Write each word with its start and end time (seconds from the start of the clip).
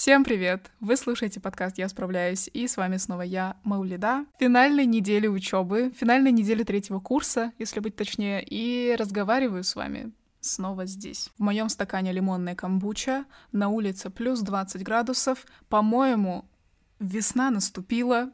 Всем 0.00 0.24
привет! 0.24 0.70
Вы 0.80 0.96
слушаете 0.96 1.40
подкаст 1.40 1.76
«Я 1.76 1.86
справляюсь» 1.90 2.48
и 2.54 2.66
с 2.66 2.78
вами 2.78 2.96
снова 2.96 3.20
я, 3.20 3.58
Маулида. 3.64 4.24
Финальной 4.38 4.86
недели 4.86 5.26
учебы, 5.26 5.92
финальной 5.94 6.32
недели 6.32 6.62
третьего 6.62 7.00
курса, 7.00 7.52
если 7.58 7.80
быть 7.80 7.96
точнее, 7.96 8.42
и 8.42 8.96
разговариваю 8.98 9.62
с 9.62 9.76
вами 9.76 10.12
снова 10.40 10.86
здесь. 10.86 11.28
В 11.36 11.42
моем 11.42 11.68
стакане 11.68 12.12
лимонная 12.12 12.54
камбуча, 12.54 13.26
на 13.52 13.68
улице 13.68 14.08
плюс 14.08 14.40
20 14.40 14.82
градусов. 14.82 15.44
По-моему, 15.68 16.46
весна 16.98 17.50
наступила, 17.50 18.30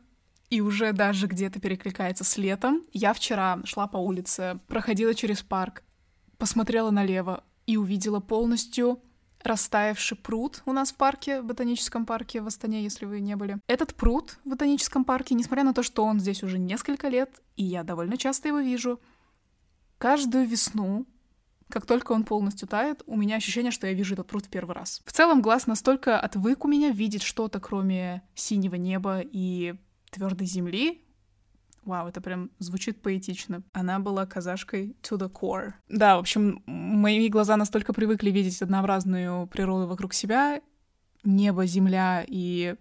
и 0.50 0.60
уже 0.60 0.92
даже 0.92 1.26
где-то 1.26 1.58
перекликается 1.58 2.22
с 2.22 2.36
летом. 2.36 2.84
Я 2.92 3.12
вчера 3.12 3.58
шла 3.64 3.88
по 3.88 3.96
улице, 3.96 4.60
проходила 4.68 5.14
через 5.16 5.42
парк, 5.42 5.82
посмотрела 6.38 6.92
налево 6.92 7.42
и 7.66 7.76
увидела 7.76 8.20
полностью 8.20 9.00
растаявший 9.46 10.16
пруд 10.16 10.62
у 10.66 10.72
нас 10.72 10.92
в 10.92 10.96
парке, 10.96 11.40
в 11.40 11.44
ботаническом 11.44 12.06
парке 12.06 12.40
в 12.40 12.46
Астане, 12.46 12.82
если 12.82 13.06
вы 13.06 13.20
не 13.20 13.36
были. 13.36 13.58
Этот 13.66 13.94
пруд 13.94 14.38
в 14.44 14.50
ботаническом 14.50 15.04
парке, 15.04 15.34
несмотря 15.34 15.64
на 15.64 15.74
то, 15.74 15.82
что 15.82 16.04
он 16.04 16.20
здесь 16.20 16.42
уже 16.42 16.58
несколько 16.58 17.08
лет, 17.08 17.40
и 17.56 17.64
я 17.64 17.82
довольно 17.82 18.16
часто 18.16 18.48
его 18.48 18.60
вижу, 18.60 19.00
каждую 19.98 20.46
весну 20.46 21.06
как 21.68 21.84
только 21.84 22.12
он 22.12 22.24
полностью 22.24 22.68
тает, 22.68 23.02
у 23.06 23.16
меня 23.16 23.36
ощущение, 23.36 23.72
что 23.72 23.86
я 23.86 23.92
вижу 23.92 24.14
этот 24.14 24.28
пруд 24.28 24.46
в 24.46 24.48
первый 24.48 24.74
раз. 24.74 25.02
В 25.04 25.12
целом 25.12 25.42
глаз 25.42 25.66
настолько 25.66 26.20
отвык 26.20 26.64
у 26.64 26.68
меня 26.68 26.90
видеть 26.90 27.22
что-то, 27.22 27.58
кроме 27.58 28.22
синего 28.34 28.76
неба 28.76 29.20
и 29.20 29.74
твердой 30.10 30.46
земли, 30.46 31.02
Вау, 31.86 32.08
это 32.08 32.20
прям 32.20 32.50
звучит 32.58 33.00
поэтично. 33.00 33.62
Она 33.72 34.00
была 34.00 34.26
казашкой 34.26 34.96
to 35.02 35.16
the 35.16 35.30
core. 35.30 35.74
Да, 35.88 36.16
в 36.16 36.18
общем, 36.18 36.64
мои 36.96 37.28
глаза 37.28 37.56
настолько 37.56 37.92
привыкли 37.92 38.30
видеть 38.30 38.60
однообразную 38.62 39.46
природу 39.46 39.86
вокруг 39.86 40.14
себя, 40.14 40.60
небо, 41.24 41.66
земля 41.66 42.24
и 42.26 42.74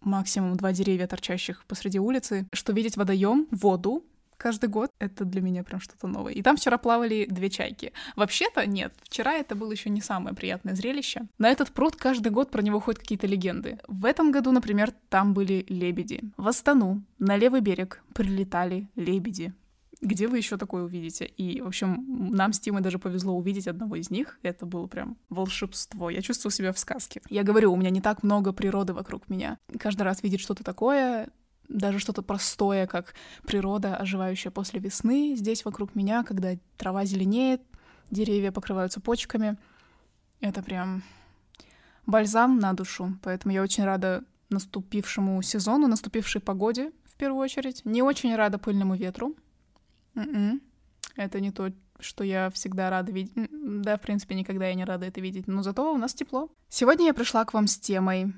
максимум 0.00 0.56
два 0.56 0.72
деревья, 0.72 1.06
торчащих 1.06 1.64
посреди 1.66 1.98
улицы, 1.98 2.46
что 2.52 2.72
видеть 2.72 2.96
водоем, 2.96 3.46
воду, 3.50 4.04
каждый 4.36 4.68
год 4.68 4.90
это 4.98 5.24
для 5.24 5.40
меня 5.40 5.62
прям 5.62 5.80
что-то 5.80 6.06
новое. 6.06 6.32
И 6.32 6.42
там 6.42 6.56
вчера 6.56 6.76
плавали 6.76 7.26
две 7.30 7.48
чайки. 7.48 7.92
Вообще-то 8.16 8.66
нет, 8.66 8.92
вчера 9.02 9.34
это 9.34 9.54
было 9.54 9.72
еще 9.72 9.88
не 9.88 10.00
самое 10.00 10.36
приятное 10.36 10.74
зрелище. 10.74 11.26
На 11.38 11.48
этот 11.48 11.70
пруд 11.70 11.96
каждый 11.96 12.30
год 12.30 12.50
про 12.50 12.60
него 12.60 12.80
ходят 12.80 13.00
какие-то 13.00 13.26
легенды. 13.26 13.78
В 13.88 14.04
этом 14.04 14.32
году, 14.32 14.50
например, 14.50 14.92
там 15.08 15.32
были 15.32 15.64
лебеди. 15.68 16.20
В 16.36 16.48
Астану, 16.48 17.02
на 17.18 17.36
левый 17.36 17.60
берег, 17.60 18.02
прилетали 18.12 18.88
лебеди. 18.96 19.54
Где 20.00 20.28
вы 20.28 20.38
еще 20.38 20.56
такое 20.56 20.84
увидите? 20.84 21.24
И, 21.24 21.60
в 21.60 21.66
общем, 21.66 22.04
нам 22.34 22.52
с 22.52 22.60
Тимой 22.60 22.82
даже 22.82 22.98
повезло 22.98 23.34
увидеть 23.34 23.68
одного 23.68 23.96
из 23.96 24.10
них. 24.10 24.38
Это 24.42 24.66
было 24.66 24.86
прям 24.86 25.16
волшебство. 25.28 26.10
Я 26.10 26.22
чувствую 26.22 26.52
себя 26.52 26.72
в 26.72 26.78
сказке. 26.78 27.20
Я 27.30 27.42
говорю, 27.42 27.72
у 27.72 27.76
меня 27.76 27.90
не 27.90 28.00
так 28.00 28.22
много 28.22 28.52
природы 28.52 28.92
вокруг 28.92 29.28
меня. 29.28 29.58
Каждый 29.78 30.02
раз 30.02 30.22
видеть 30.22 30.40
что-то 30.40 30.64
такое, 30.64 31.28
даже 31.68 31.98
что-то 31.98 32.22
простое, 32.22 32.86
как 32.86 33.14
природа, 33.46 33.96
оживающая 33.96 34.50
после 34.50 34.80
весны, 34.80 35.34
здесь 35.36 35.64
вокруг 35.64 35.94
меня, 35.94 36.22
когда 36.24 36.50
трава 36.76 37.04
зеленеет, 37.04 37.62
деревья 38.10 38.52
покрываются 38.52 39.00
почками. 39.00 39.56
Это 40.40 40.62
прям 40.62 41.02
бальзам 42.06 42.58
на 42.58 42.72
душу. 42.74 43.16
Поэтому 43.22 43.54
я 43.54 43.62
очень 43.62 43.84
рада 43.84 44.24
наступившему 44.50 45.40
сезону, 45.42 45.88
наступившей 45.88 46.40
погоде, 46.40 46.92
в 47.04 47.16
первую 47.16 47.42
очередь. 47.42 47.82
Не 47.84 48.02
очень 48.02 48.34
рада 48.34 48.58
пыльному 48.58 48.94
ветру. 48.94 49.34
Mm-mm. 50.14 50.60
Это 51.16 51.40
не 51.40 51.50
то, 51.50 51.72
что 52.00 52.24
я 52.24 52.50
всегда 52.50 52.90
рада 52.90 53.12
видеть. 53.12 53.32
Да, 53.82 53.96
в 53.96 54.00
принципе, 54.00 54.34
никогда 54.34 54.68
я 54.68 54.74
не 54.74 54.84
рада 54.84 55.06
это 55.06 55.20
видеть. 55.20 55.46
Но 55.46 55.62
зато 55.62 55.92
у 55.92 55.98
нас 55.98 56.14
тепло. 56.14 56.50
Сегодня 56.68 57.06
я 57.06 57.14
пришла 57.14 57.44
к 57.44 57.54
вам 57.54 57.66
с 57.66 57.78
темой 57.78 58.34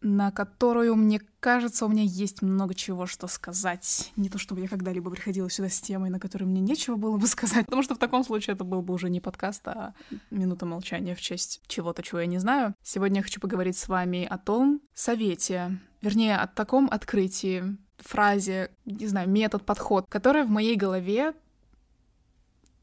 на 0.00 0.30
которую, 0.30 0.94
мне 0.94 1.20
кажется, 1.40 1.84
у 1.84 1.88
меня 1.88 2.04
есть 2.04 2.42
много 2.42 2.74
чего 2.74 3.06
что 3.06 3.26
сказать. 3.26 4.12
Не 4.16 4.28
то, 4.28 4.38
чтобы 4.38 4.60
я 4.60 4.68
когда-либо 4.68 5.10
приходила 5.10 5.50
сюда 5.50 5.68
с 5.68 5.80
темой, 5.80 6.10
на 6.10 6.20
которой 6.20 6.44
мне 6.44 6.60
нечего 6.60 6.96
было 6.96 7.16
бы 7.16 7.26
сказать, 7.26 7.66
потому 7.66 7.82
что 7.82 7.94
в 7.94 7.98
таком 7.98 8.24
случае 8.24 8.54
это 8.54 8.64
был 8.64 8.82
бы 8.82 8.94
уже 8.94 9.10
не 9.10 9.20
подкаст, 9.20 9.66
а 9.66 9.94
минута 10.30 10.66
молчания 10.66 11.14
в 11.14 11.20
честь 11.20 11.60
чего-то, 11.66 12.02
чего 12.02 12.20
я 12.20 12.26
не 12.26 12.38
знаю. 12.38 12.74
Сегодня 12.82 13.18
я 13.18 13.22
хочу 13.22 13.40
поговорить 13.40 13.76
с 13.76 13.88
вами 13.88 14.24
о 14.24 14.38
том 14.38 14.80
совете, 14.94 15.80
вернее, 16.00 16.36
о 16.36 16.46
таком 16.46 16.88
открытии, 16.90 17.76
фразе, 17.98 18.70
не 18.84 19.06
знаю, 19.06 19.28
метод, 19.28 19.64
подход, 19.64 20.06
который 20.08 20.44
в 20.44 20.50
моей 20.50 20.76
голове 20.76 21.34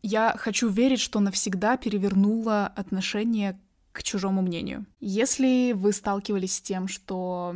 я 0.01 0.35
хочу 0.37 0.69
верить, 0.69 0.99
что 0.99 1.19
навсегда 1.19 1.77
перевернула 1.77 2.67
отношение 2.67 3.59
к 3.91 4.03
чужому 4.03 4.41
мнению. 4.41 4.85
Если 4.99 5.71
вы 5.73 5.93
сталкивались 5.93 6.57
с 6.57 6.61
тем, 6.61 6.87
что 6.87 7.55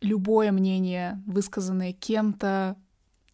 любое 0.00 0.52
мнение, 0.52 1.22
высказанное 1.26 1.92
кем-то, 1.92 2.76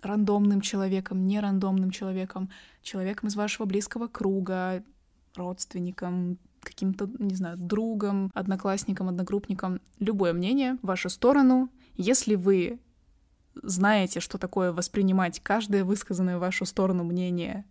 рандомным 0.02 0.60
человеком, 0.60 1.24
не 1.24 1.40
рандомным 1.40 1.90
человеком, 1.90 2.50
человеком 2.82 3.28
из 3.28 3.34
вашего 3.34 3.66
близкого 3.66 4.06
круга, 4.06 4.84
родственником, 5.34 6.38
каким-то, 6.60 7.10
не 7.18 7.34
знаю, 7.34 7.56
другом, 7.56 8.30
одноклассником, 8.34 9.08
одногруппником, 9.08 9.80
любое 9.98 10.32
мнение 10.32 10.78
в 10.82 10.86
вашу 10.86 11.08
сторону, 11.08 11.70
если 11.96 12.34
вы 12.34 12.78
знаете, 13.62 14.20
что 14.20 14.38
такое 14.38 14.72
воспринимать 14.72 15.40
каждое 15.40 15.84
высказанное 15.84 16.38
в 16.38 16.40
вашу 16.40 16.64
сторону 16.64 17.04
мнение 17.04 17.64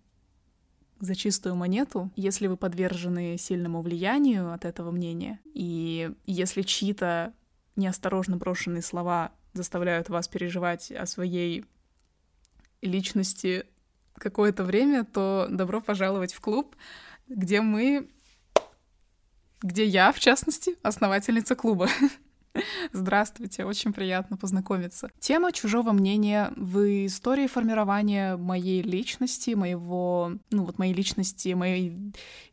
за 1.00 1.16
чистую 1.16 1.56
монету, 1.56 2.12
если 2.16 2.48
вы 2.48 2.58
подвержены 2.58 3.38
сильному 3.38 3.81
влиянию 3.81 4.52
от 4.52 4.66
этого 4.66 4.92
мнения, 4.92 5.40
и 5.53 6.12
если 6.25 6.64
чьи-то 6.64 7.34
неосторожно 7.75 8.38
брошенные 8.38 8.81
слова 8.81 9.31
заставляют 9.53 10.09
вас 10.09 10.28
переживать 10.28 10.92
о 10.92 11.06
своей 11.06 11.66
личности 12.81 13.66
какое-то 14.16 14.64
время, 14.64 15.06
то 15.06 15.48
добро 15.50 15.81
пожаловать 15.81 16.34
в 16.34 16.40
клуб, 16.42 16.75
где 17.28 17.62
мы, 17.62 18.09
где 19.62 19.86
я, 19.86 20.12
в 20.12 20.19
частности, 20.19 20.75
основательница 20.81 21.56
клуба. 21.56 21.90
Здравствуйте, 22.94 23.66
очень 23.66 23.94
приятно 23.94 24.38
познакомиться. 24.38 25.09
Тема 25.19 25.52
чужого 25.52 25.91
мнения 25.91 26.52
в 26.56 27.06
истории 27.06 27.47
формирования 27.47 28.38
моей 28.38 28.81
личности, 28.81 29.52
моего, 29.52 30.34
ну 30.52 30.66
вот 30.66 30.78
моей 30.78 30.94
личности, 30.94 31.53
моих 31.53 31.94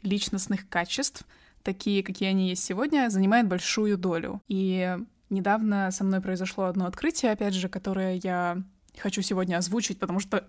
личностных 0.03 0.69
качеств, 0.69 1.25
такие, 1.63 2.03
какие 2.03 2.29
они 2.29 2.51
есть 2.51 2.65
сегодня, 2.65 3.09
занимает 3.09 3.49
большую 3.49 3.97
долю. 3.97 4.41
И 4.49 4.97
недавно 5.31 5.91
со 5.91 6.05
мной 6.05 6.21
произошло 6.21 6.65
одно 6.65 6.87
открытие, 6.87 7.33
опять 7.33 7.55
же, 7.55 7.69
которое 7.69 8.21
я 8.23 8.63
хочу 8.99 9.23
сегодня 9.23 9.57
озвучить, 9.57 9.99
потому 9.99 10.21
что 10.21 10.45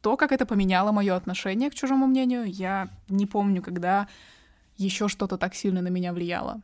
то, 0.00 0.16
как 0.16 0.32
это 0.32 0.46
поменяло 0.46 0.92
мое 0.92 1.14
отношение 1.14 1.70
к 1.70 1.74
чужому 1.74 2.06
мнению, 2.06 2.44
я 2.44 2.88
не 3.08 3.26
помню, 3.26 3.62
когда 3.62 4.08
еще 4.76 5.08
что-то 5.08 5.36
так 5.38 5.54
сильно 5.54 5.82
на 5.82 5.88
меня 5.88 6.12
влияло. 6.12 6.62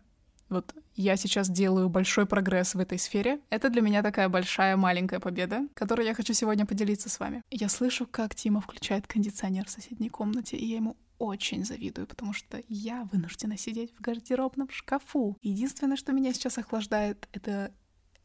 Вот 0.49 0.73
я 0.95 1.17
сейчас 1.17 1.49
делаю 1.49 1.89
большой 1.89 2.27
прогресс 2.27 2.75
в 2.75 2.79
этой 2.79 2.99
сфере. 2.99 3.41
Это 3.51 3.71
для 3.71 3.83
меня 3.83 4.03
такая 4.03 4.29
большая 4.29 4.77
маленькая 4.77 5.21
победа, 5.21 5.67
которой 5.75 6.07
я 6.07 6.15
хочу 6.15 6.33
сегодня 6.33 6.67
поделиться 6.67 7.09
с 7.09 7.19
вами. 7.21 7.43
Я 7.51 7.69
слышу, 7.69 8.07
как 8.11 8.35
Тима 8.35 8.61
включает 8.61 9.07
кондиционер 9.07 9.67
в 9.67 9.71
соседней 9.71 10.09
комнате, 10.09 10.57
и 10.57 10.67
я 10.67 10.77
ему 10.77 10.97
очень 11.19 11.65
завидую, 11.65 12.07
потому 12.07 12.33
что 12.33 12.63
я 12.69 13.09
вынуждена 13.13 13.57
сидеть 13.57 13.93
в 13.97 14.01
гардеробном 14.01 14.69
шкафу. 14.71 15.37
Единственное, 15.43 15.97
что 15.97 16.13
меня 16.13 16.33
сейчас 16.33 16.59
охлаждает, 16.59 17.29
это 17.33 17.73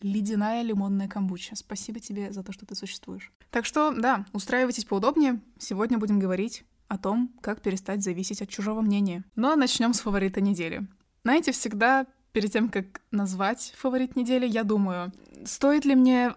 ледяная 0.02 0.64
лимонная 0.64 1.08
камбуча. 1.08 1.56
Спасибо 1.56 2.00
тебе 2.00 2.32
за 2.32 2.44
то, 2.44 2.52
что 2.52 2.66
ты 2.66 2.76
существуешь. 2.76 3.32
Так 3.52 3.66
что, 3.66 3.92
да, 3.92 4.26
устраивайтесь 4.34 4.86
поудобнее. 4.86 5.42
Сегодня 5.58 5.98
будем 5.98 6.20
говорить 6.20 6.64
о 6.88 6.98
том, 6.98 7.34
как 7.42 7.62
перестать 7.62 8.04
зависеть 8.04 8.42
от 8.42 8.50
чужого 8.50 8.82
мнения. 8.82 9.24
Ну 9.36 9.52
а 9.52 9.56
начнем 9.56 9.94
с 9.94 10.00
фаворита 10.00 10.42
недели. 10.42 10.88
Знаете, 11.24 11.52
всегда 11.52 12.08
перед 12.40 12.54
тем, 12.54 12.70
как 12.70 13.02
назвать 13.12 13.74
фаворит 13.78 14.16
недели, 14.16 14.48
я 14.48 14.64
думаю, 14.64 15.12
стоит 15.44 15.84
ли 15.84 15.94
мне 15.94 16.36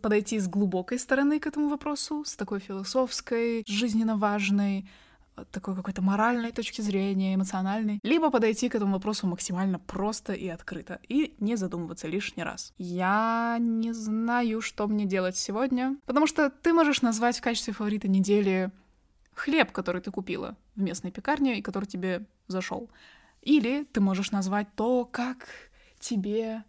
подойти 0.00 0.38
с 0.38 0.48
глубокой 0.48 0.98
стороны 0.98 1.38
к 1.38 1.46
этому 1.46 1.68
вопросу, 1.68 2.24
с 2.24 2.36
такой 2.36 2.58
философской, 2.58 3.62
жизненно 3.66 4.16
важной, 4.16 4.88
такой 5.50 5.76
какой-то 5.76 6.00
моральной 6.00 6.52
точки 6.52 6.80
зрения, 6.80 7.34
эмоциональной, 7.34 8.00
либо 8.02 8.30
подойти 8.30 8.70
к 8.70 8.74
этому 8.74 8.94
вопросу 8.94 9.26
максимально 9.26 9.78
просто 9.78 10.32
и 10.32 10.48
открыто, 10.48 11.00
и 11.06 11.34
не 11.38 11.56
задумываться 11.56 12.08
лишний 12.08 12.44
раз. 12.44 12.72
Я 12.78 13.58
не 13.60 13.92
знаю, 13.92 14.62
что 14.62 14.86
мне 14.86 15.04
делать 15.04 15.36
сегодня, 15.36 15.98
потому 16.06 16.26
что 16.26 16.48
ты 16.48 16.72
можешь 16.72 17.02
назвать 17.02 17.36
в 17.36 17.42
качестве 17.42 17.74
фаворита 17.74 18.08
недели 18.08 18.70
хлеб, 19.34 19.70
который 19.70 20.00
ты 20.00 20.10
купила 20.10 20.56
в 20.76 20.80
местной 20.80 21.10
пекарне 21.10 21.58
и 21.58 21.62
который 21.62 21.84
тебе 21.84 22.24
зашел. 22.48 22.88
Или 23.42 23.84
ты 23.84 24.00
можешь 24.00 24.30
назвать 24.30 24.68
то, 24.74 25.04
как 25.04 25.48
тебе 25.98 26.64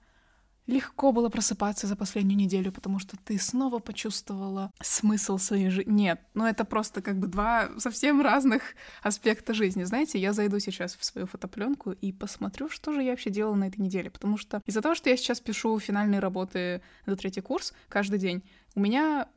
легко 0.66 1.12
было 1.12 1.30
просыпаться 1.30 1.88
за 1.88 1.96
последнюю 1.96 2.38
неделю, 2.38 2.72
потому 2.72 3.00
что 3.00 3.18
ты 3.18 3.38
снова 3.38 3.80
почувствовала 3.80 4.72
смысл 4.82 5.38
своей 5.38 5.70
жизни. 5.70 5.92
Нет, 5.92 6.22
ну 6.34 6.46
это 6.46 6.64
просто 6.64 7.02
как 7.02 7.20
бы 7.20 7.28
два 7.28 7.70
совсем 7.78 8.22
разных 8.22 8.62
аспекта 9.02 9.54
жизни. 9.54 9.84
Знаете, 9.84 10.20
я 10.20 10.34
зайду 10.34 10.60
сейчас 10.60 10.96
в 10.96 11.04
свою 11.04 11.28
фотопленку 11.28 11.92
и 11.92 12.12
посмотрю, 12.14 12.70
что 12.70 12.94
же 12.94 13.04
я 13.04 13.12
вообще 13.12 13.30
делала 13.30 13.56
на 13.56 13.68
этой 13.68 13.82
неделе. 13.82 14.10
Потому 14.10 14.38
что 14.38 14.62
из-за 14.66 14.82
того, 14.82 14.96
что 14.96 15.10
я 15.10 15.18
сейчас 15.18 15.42
пишу 15.42 15.78
финальные 15.80 16.20
работы 16.20 16.82
за 17.06 17.16
третий 17.18 17.42
курс 17.42 17.74
каждый 17.90 18.20
день, 18.20 18.44
у 18.76 18.80
меня 18.80 19.28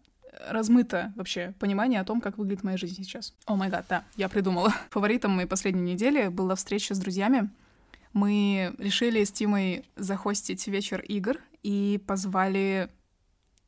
размыто 0.48 1.12
вообще 1.16 1.54
понимание 1.58 2.00
о 2.00 2.04
том, 2.04 2.20
как 2.20 2.38
выглядит 2.38 2.64
моя 2.64 2.76
жизнь 2.76 2.94
сейчас. 2.94 3.34
О 3.46 3.56
май 3.56 3.68
гад, 3.68 3.86
да, 3.88 4.04
я 4.16 4.28
придумала. 4.28 4.72
Фаворитом 4.90 5.32
моей 5.32 5.48
последней 5.48 5.92
недели 5.92 6.28
была 6.28 6.54
встреча 6.54 6.94
с 6.94 6.98
друзьями, 6.98 7.50
мы 8.16 8.74
решили 8.78 9.22
с 9.22 9.30
Тимой 9.30 9.84
захостить 9.94 10.66
вечер 10.68 11.02
игр 11.02 11.38
и 11.62 12.00
позвали 12.06 12.88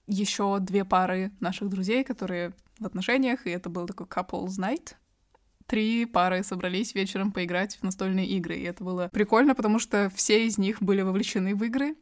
еще 0.07 0.59
две 0.59 0.87
пары 0.87 1.33
наших 1.39 1.69
друзей, 1.69 2.03
которые 2.03 2.55
в 2.79 2.87
отношениях, 2.87 3.47
и 3.47 3.51
это 3.51 3.69
был 3.69 3.87
такой 3.87 4.07
couples 4.07 4.59
night. 4.59 4.95
Три 5.67 6.07
пары 6.07 6.43
собрались 6.43 6.95
вечером 6.95 7.31
поиграть 7.31 7.77
в 7.77 7.83
настольные 7.83 8.27
игры, 8.27 8.57
и 8.57 8.63
это 8.63 8.83
было 8.83 9.09
прикольно, 9.13 9.55
потому 9.55 9.79
что 9.79 10.11
все 10.15 10.47
из 10.47 10.57
них 10.57 10.81
были 10.81 11.03
вовлечены 11.03 11.55
в 11.55 11.63
игры. 11.65 11.95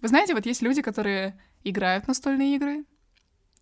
Вы 0.00 0.08
знаете, 0.08 0.34
вот 0.34 0.46
есть 0.46 0.62
люди, 0.62 0.80
которые 0.80 1.38
играют 1.62 2.06
в 2.06 2.08
настольные 2.08 2.56
игры 2.56 2.86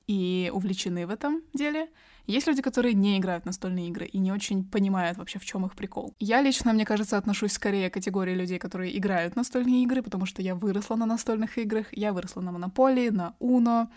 и 0.06 0.50
увлечены 0.52 1.06
в 1.06 1.10
этом 1.10 1.42
деле, 1.52 1.88
есть 2.26 2.46
люди, 2.46 2.62
которые 2.62 2.94
не 2.94 3.18
играют 3.18 3.44
настольные 3.44 3.88
игры 3.88 4.06
и 4.06 4.18
не 4.18 4.32
очень 4.32 4.64
понимают 4.64 5.18
вообще, 5.18 5.38
в 5.38 5.44
чем 5.44 5.66
их 5.66 5.74
прикол. 5.74 6.14
Я 6.18 6.40
лично, 6.40 6.72
мне 6.72 6.86
кажется, 6.86 7.18
отношусь 7.18 7.52
скорее 7.52 7.90
к 7.90 7.94
категории 7.94 8.34
людей, 8.34 8.58
которые 8.58 8.96
играют 8.96 9.36
настольные 9.36 9.82
игры, 9.82 10.02
потому 10.02 10.24
что 10.24 10.40
я 10.40 10.54
выросла 10.54 10.96
на 10.96 11.06
настольных 11.06 11.58
играх, 11.58 11.86
я 11.92 12.12
выросла 12.12 12.40
на 12.40 12.52
Монополии, 12.52 13.10
на 13.10 13.34
Уно, 13.40 13.90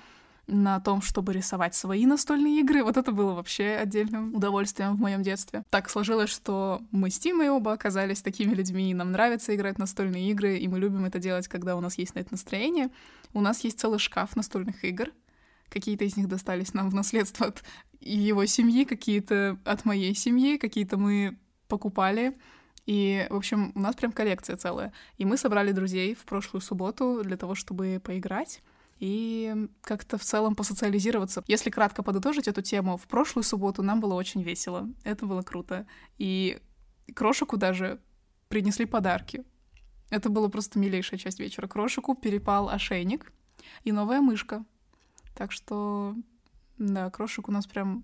на 0.47 0.79
том, 0.79 1.01
чтобы 1.01 1.33
рисовать 1.33 1.75
свои 1.75 2.05
настольные 2.05 2.59
игры. 2.61 2.83
Вот 2.83 2.97
это 2.97 3.11
было 3.11 3.33
вообще 3.33 3.77
отдельным 3.81 4.33
удовольствием 4.33 4.95
в 4.95 4.99
моем 4.99 5.21
детстве. 5.21 5.63
Так 5.69 5.89
сложилось, 5.89 6.29
что 6.29 6.81
мы 6.91 7.09
с 7.09 7.19
Тимой 7.19 7.49
оба 7.49 7.73
оказались 7.73 8.21
такими 8.21 8.53
людьми, 8.53 8.91
и 8.91 8.93
нам 8.93 9.11
нравится 9.11 9.55
играть 9.55 9.75
в 9.75 9.79
настольные 9.79 10.29
игры, 10.31 10.57
и 10.57 10.67
мы 10.67 10.79
любим 10.79 11.05
это 11.05 11.19
делать, 11.19 11.47
когда 11.47 11.75
у 11.75 11.81
нас 11.81 11.97
есть 11.97 12.15
на 12.15 12.19
это 12.19 12.29
настроение. 12.31 12.89
У 13.33 13.41
нас 13.41 13.63
есть 13.63 13.79
целый 13.79 13.99
шкаф 13.99 14.35
настольных 14.35 14.83
игр, 14.85 15.11
Какие-то 15.69 16.05
из 16.05 16.17
них 16.17 16.27
достались 16.27 16.73
нам 16.73 16.89
в 16.89 16.93
наследство 16.93 17.47
от 17.47 17.63
его 17.99 18.45
семьи, 18.45 18.85
какие-то 18.85 19.57
от 19.65 19.85
моей 19.85 20.15
семьи, 20.15 20.57
какие-то 20.57 20.97
мы 20.97 21.37
покупали. 21.67 22.37
И, 22.85 23.27
в 23.29 23.35
общем, 23.35 23.73
у 23.75 23.79
нас 23.79 23.95
прям 23.95 24.11
коллекция 24.11 24.55
целая. 24.55 24.93
И 25.17 25.25
мы 25.25 25.37
собрали 25.37 25.71
друзей 25.71 26.15
в 26.15 26.25
прошлую 26.25 26.61
субботу 26.61 27.21
для 27.23 27.35
того, 27.35 27.53
чтобы 27.53 28.01
поиграть 28.03 28.61
и 28.99 29.67
как-то 29.81 30.17
в 30.17 30.23
целом 30.23 30.55
посоциализироваться. 30.55 31.43
Если 31.47 31.69
кратко 31.69 32.01
подытожить 32.01 32.47
эту 32.47 32.61
тему, 32.61 32.97
в 32.97 33.07
прошлую 33.07 33.43
субботу 33.43 33.83
нам 33.83 33.99
было 33.99 34.13
очень 34.13 34.41
весело. 34.41 34.89
Это 35.03 35.25
было 35.25 35.41
круто. 35.41 35.85
И 36.17 36.59
Крошику 37.13 37.57
даже 37.57 37.99
принесли 38.49 38.85
подарки. 38.85 39.43
Это 40.09 40.29
была 40.29 40.49
просто 40.49 40.79
милейшая 40.79 41.19
часть 41.19 41.39
вечера. 41.39 41.67
Крошику 41.67 42.15
перепал 42.15 42.69
ошейник 42.69 43.31
и 43.83 43.91
новая 43.91 44.21
мышка. 44.21 44.65
Так 45.37 45.51
что, 45.51 46.15
да, 46.79 47.11
крошек 47.11 47.47
у 47.47 47.51
нас 47.51 47.67
прям 47.67 48.03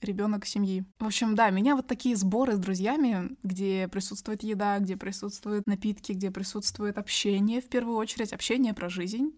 ребенок 0.00 0.46
семьи. 0.46 0.82
В 0.98 1.04
общем, 1.04 1.34
да, 1.34 1.50
меня 1.50 1.76
вот 1.76 1.86
такие 1.86 2.16
сборы 2.16 2.54
с 2.54 2.58
друзьями, 2.58 3.36
где 3.42 3.86
присутствует 3.86 4.42
еда, 4.42 4.78
где 4.78 4.96
присутствуют 4.96 5.66
напитки, 5.66 6.12
где 6.12 6.30
присутствует 6.30 6.96
общение, 6.96 7.60
в 7.60 7.68
первую 7.68 7.98
очередь, 7.98 8.32
общение 8.32 8.72
про 8.72 8.88
жизнь, 8.88 9.32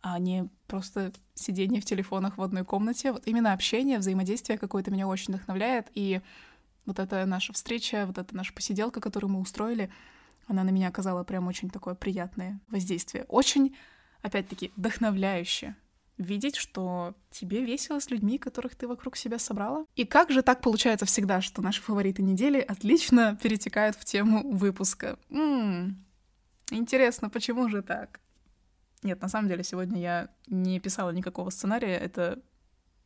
а 0.00 0.20
не 0.20 0.48
просто 0.68 1.12
сидение 1.34 1.80
в 1.80 1.84
телефонах 1.84 2.38
в 2.38 2.42
одной 2.42 2.64
комнате. 2.64 3.10
Вот 3.10 3.26
именно 3.26 3.52
общение, 3.52 3.98
взаимодействие 3.98 4.58
какое-то 4.58 4.92
меня 4.92 5.08
очень 5.08 5.34
вдохновляет, 5.34 5.88
и 5.94 6.20
вот 6.86 7.00
эта 7.00 7.26
наша 7.26 7.52
встреча, 7.52 8.04
вот 8.06 8.18
эта 8.18 8.36
наша 8.36 8.52
посиделка, 8.52 9.00
которую 9.00 9.32
мы 9.32 9.40
устроили, 9.40 9.90
она 10.46 10.62
на 10.62 10.70
меня 10.70 10.86
оказала 10.86 11.24
прям 11.24 11.48
очень 11.48 11.68
такое 11.68 11.96
приятное 11.96 12.60
воздействие. 12.68 13.24
Очень 13.24 13.74
опять-таки, 14.24 14.72
вдохновляюще 14.76 15.76
видеть, 16.16 16.56
что 16.56 17.14
тебе 17.30 17.64
весело 17.64 17.98
с 17.98 18.08
людьми, 18.08 18.38
которых 18.38 18.76
ты 18.76 18.86
вокруг 18.86 19.16
себя 19.16 19.38
собрала. 19.38 19.84
И 19.96 20.04
как 20.04 20.30
же 20.30 20.42
так 20.42 20.60
получается 20.60 21.06
всегда, 21.06 21.40
что 21.40 21.60
наши 21.60 21.82
фавориты 21.82 22.22
недели 22.22 22.60
отлично 22.60 23.36
перетекают 23.42 23.96
в 23.96 24.04
тему 24.04 24.48
выпуска? 24.52 25.18
М-м, 25.30 26.04
интересно, 26.70 27.30
почему 27.30 27.68
же 27.68 27.82
так? 27.82 28.20
Нет, 29.02 29.20
на 29.20 29.28
самом 29.28 29.48
деле 29.48 29.64
сегодня 29.64 30.00
я 30.00 30.28
не 30.46 30.80
писала 30.80 31.10
никакого 31.10 31.50
сценария, 31.50 31.96
это 31.96 32.40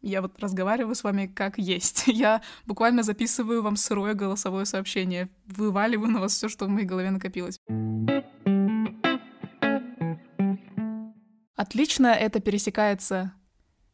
я 0.00 0.22
вот 0.22 0.38
разговариваю 0.38 0.94
с 0.94 1.02
вами 1.02 1.26
как 1.26 1.58
есть. 1.58 2.04
Я 2.06 2.40
буквально 2.66 3.02
записываю 3.02 3.62
вам 3.62 3.74
сырое 3.74 4.14
голосовое 4.14 4.64
сообщение, 4.64 5.28
вываливаю 5.46 6.12
на 6.12 6.20
вас 6.20 6.34
все, 6.34 6.48
что 6.48 6.66
в 6.66 6.68
моей 6.68 6.86
голове 6.86 7.10
накопилось. 7.10 7.58
Отлично 11.58 12.06
это 12.06 12.38
пересекается 12.38 13.32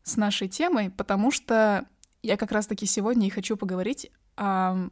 с 0.03 0.19
нашей 0.19 0.49
темой, 0.49 0.91
потому 0.91 1.31
что 1.31 1.87
я 2.23 2.37
как 2.37 2.53
раз-таки 2.53 2.85
сегодня 2.85 3.27
и 3.27 3.31
хочу 3.31 3.57
поговорить 3.57 4.11
о 4.37 4.91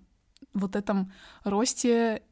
вот 0.54 0.74
этом 0.74 1.12
росте 1.44 2.22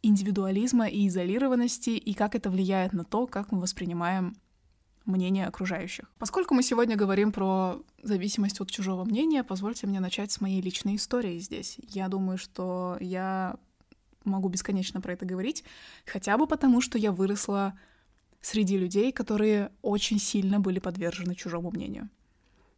индивидуализма 0.00 0.86
и 0.86 1.08
изолированности, 1.08 1.90
и 1.90 2.14
как 2.14 2.36
это 2.36 2.48
влияет 2.48 2.92
на 2.92 3.02
то, 3.02 3.26
как 3.26 3.50
мы 3.50 3.60
воспринимаем 3.60 4.36
мнение 5.04 5.48
окружающих. 5.48 6.08
Поскольку 6.20 6.54
мы 6.54 6.62
сегодня 6.62 6.94
говорим 6.94 7.32
про 7.32 7.82
зависимость 8.04 8.60
от 8.60 8.70
чужого 8.70 9.04
мнения, 9.04 9.42
позвольте 9.42 9.88
мне 9.88 9.98
начать 9.98 10.30
с 10.30 10.40
моей 10.40 10.60
личной 10.60 10.94
истории 10.94 11.40
здесь. 11.40 11.76
Я 11.88 12.06
думаю, 12.06 12.38
что 12.38 12.96
я 13.00 13.56
могу 14.22 14.48
бесконечно 14.48 15.00
про 15.00 15.14
это 15.14 15.26
говорить, 15.26 15.64
хотя 16.06 16.38
бы 16.38 16.46
потому, 16.46 16.80
что 16.80 16.98
я 16.98 17.10
выросла 17.10 17.76
среди 18.40 18.78
людей, 18.78 19.12
которые 19.12 19.70
очень 19.82 20.18
сильно 20.18 20.60
были 20.60 20.78
подвержены 20.78 21.34
чужому 21.34 21.70
мнению. 21.70 22.08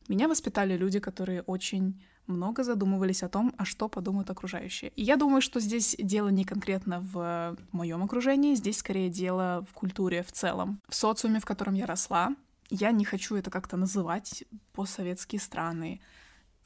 Меня 0.09 0.29
воспитали 0.29 0.77
люди, 0.77 0.99
которые 0.99 1.43
очень 1.43 2.01
много 2.27 2.65
задумывались 2.65 3.23
о 3.23 3.29
том, 3.29 3.53
а 3.59 3.65
что 3.65 3.89
подумают 3.89 4.31
окружающие. 4.31 4.93
И 4.97 5.03
я 5.03 5.17
думаю, 5.17 5.43
что 5.43 5.61
здесь 5.61 5.97
дело 5.99 6.29
не 6.29 6.45
конкретно 6.45 7.01
в 7.01 7.57
моем 7.73 8.03
окружении, 8.03 8.55
здесь 8.55 8.79
скорее 8.79 9.11
дело 9.11 9.67
в 9.71 9.75
культуре 9.75 10.23
в 10.23 10.33
целом. 10.33 10.81
В 10.89 10.95
социуме, 10.95 11.41
в 11.41 11.45
котором 11.45 11.75
я 11.75 11.87
росла, 11.87 12.35
я 12.71 12.93
не 12.93 13.05
хочу 13.05 13.37
это 13.37 13.51
как-то 13.51 13.77
называть, 13.77 14.45
постсоветские 14.73 15.41
страны, 15.41 16.01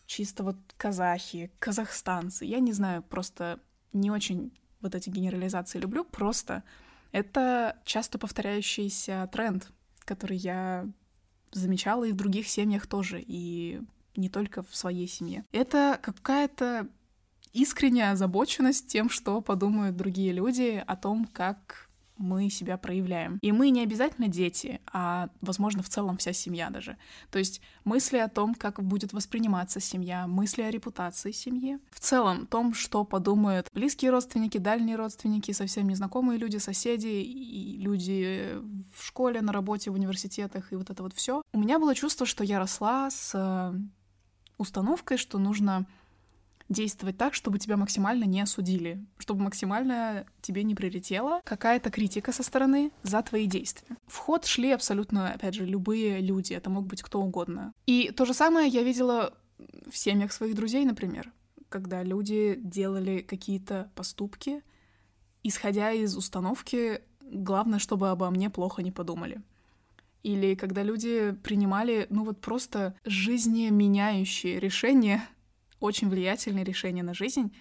чисто 0.07 0.45
вот 0.45 0.57
казахи, 0.77 1.51
казахстанцы. 1.59 2.45
Я 2.45 2.61
не 2.61 2.73
знаю, 2.73 3.03
просто 3.03 3.59
не 3.93 4.11
очень 4.11 4.53
вот 4.81 4.95
эти 4.95 5.09
генерализации 5.09 5.79
люблю, 5.79 6.05
просто 6.05 6.63
это 7.15 7.79
часто 7.85 8.19
повторяющийся 8.19 9.29
тренд, 9.33 9.71
который 10.01 10.37
я 10.37 10.85
замечала 11.53 12.03
и 12.03 12.11
в 12.11 12.17
других 12.17 12.49
семьях 12.49 12.89
тоже, 12.89 13.23
и 13.25 13.81
не 14.17 14.29
только 14.29 14.65
в 14.65 14.75
своей 14.75 15.07
семье. 15.07 15.45
Это 15.53 15.97
какая-то 16.03 16.89
искренняя 17.53 18.11
озабоченность 18.11 18.89
тем, 18.89 19.09
что 19.09 19.41
подумают 19.41 19.97
другие 19.97 20.33
люди 20.33 20.83
о 20.85 20.97
том, 20.97 21.27
как 21.27 21.89
мы 22.17 22.49
себя 22.51 22.77
проявляем. 22.77 23.39
И 23.43 23.53
мы 23.53 23.71
не 23.71 23.83
обязательно 23.83 24.29
дети, 24.29 24.81
а, 24.93 25.29
возможно, 25.41 25.83
в 25.83 25.89
целом 25.89 26.17
вся 26.17 26.33
семья 26.33 26.71
даже. 26.71 26.97
То 27.31 27.39
есть 27.39 27.61
мысли 27.85 28.19
о 28.19 28.29
том, 28.29 28.55
как 28.55 28.83
будет 28.83 29.13
восприниматься 29.13 29.81
семья, 29.81 30.27
мысли 30.27 30.63
о 30.63 30.71
репутации 30.71 31.33
семьи. 31.33 31.79
В 31.91 32.01
целом, 32.01 32.47
том, 32.47 32.75
что 32.75 33.05
подумают 33.05 33.69
близкие 33.73 34.11
родственники, 34.11 34.59
дальние 34.59 34.97
родственники, 34.97 35.53
совсем 35.53 35.89
незнакомые 35.89 36.39
люди, 36.39 36.59
соседи, 36.59 37.09
и 37.09 37.79
люди 37.79 38.59
в 38.97 39.05
школе, 39.05 39.41
на 39.41 39.53
работе, 39.53 39.91
в 39.91 39.95
университетах, 39.95 40.73
и 40.73 40.77
вот 40.77 40.91
это 40.91 41.03
вот 41.03 41.15
все. 41.15 41.43
У 41.53 41.59
меня 41.59 41.79
было 41.79 41.95
чувство, 41.95 42.27
что 42.27 42.45
я 42.45 42.59
росла 42.59 43.11
с 43.11 43.33
э, 43.35 43.75
установкой, 44.59 45.17
что 45.17 45.39
нужно 45.39 45.87
действовать 46.69 47.19
так, 47.19 47.35
чтобы 47.35 47.59
тебя 47.59 47.77
максимально 47.77 48.25
не 48.25 48.41
осудили, 48.41 49.05
чтобы 49.19 49.43
максимально 49.43 50.27
тебе 50.41 50.63
не 50.63 50.75
прилетела 50.75 51.41
какая-то 51.45 51.91
критика 51.91 52.33
со 52.33 52.43
стороны 52.43 52.91
за 53.03 53.23
твои 53.23 53.47
действия. 53.47 53.97
В 54.07 54.17
ход 54.17 54.47
шли 54.47 54.71
абсолютно, 54.71 55.33
опять 55.33 55.55
же, 55.55 55.67
любые 55.67 56.21
люди, 56.21 56.55
это 56.55 56.71
мог 56.71 56.87
быть 56.87 57.03
кто 57.03 57.21
угодно. 57.21 57.73
И 57.87 58.11
то 58.11 58.25
же 58.25 58.35
самое 58.35 58.69
я 58.69 58.83
видела 58.83 59.35
в 59.91 59.97
семьях 59.97 60.33
своих 60.33 60.55
друзей, 60.55 60.85
например, 60.85 61.33
когда 61.69 62.03
люди 62.03 62.59
делали 62.63 63.19
какие-то 63.19 63.91
поступки, 63.95 64.63
исходя 65.43 65.93
из 65.93 66.17
установки 66.17 67.03
«главное, 67.21 67.79
чтобы 67.79 68.11
обо 68.11 68.31
мне 68.31 68.51
плохо 68.51 68.83
не 68.83 68.91
подумали». 68.91 69.43
Или 70.23 70.55
когда 70.55 70.83
люди 70.83 71.33
принимали, 71.43 72.07
ну 72.09 72.25
вот 72.25 72.41
просто 72.41 72.95
жизнеменяющие 73.05 74.59
решения 74.59 75.23
очень 75.81 76.09
влиятельные 76.09 76.65
решения 76.65 77.03
на 77.03 77.15
жизнь, 77.15 77.55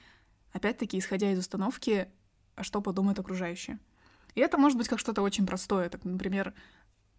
опять-таки, 0.51 0.97
исходя 0.97 1.31
из 1.31 1.39
установки, 1.39 2.07
а 2.55 2.63
что 2.63 2.81
подумают 2.81 3.19
окружающие. 3.19 3.79
И 4.35 4.41
это 4.41 4.57
может 4.57 4.77
быть 4.77 4.87
как 4.87 4.99
что-то 4.99 5.21
очень 5.21 5.45
простое. 5.45 5.89
Так, 5.89 6.05
например, 6.05 6.53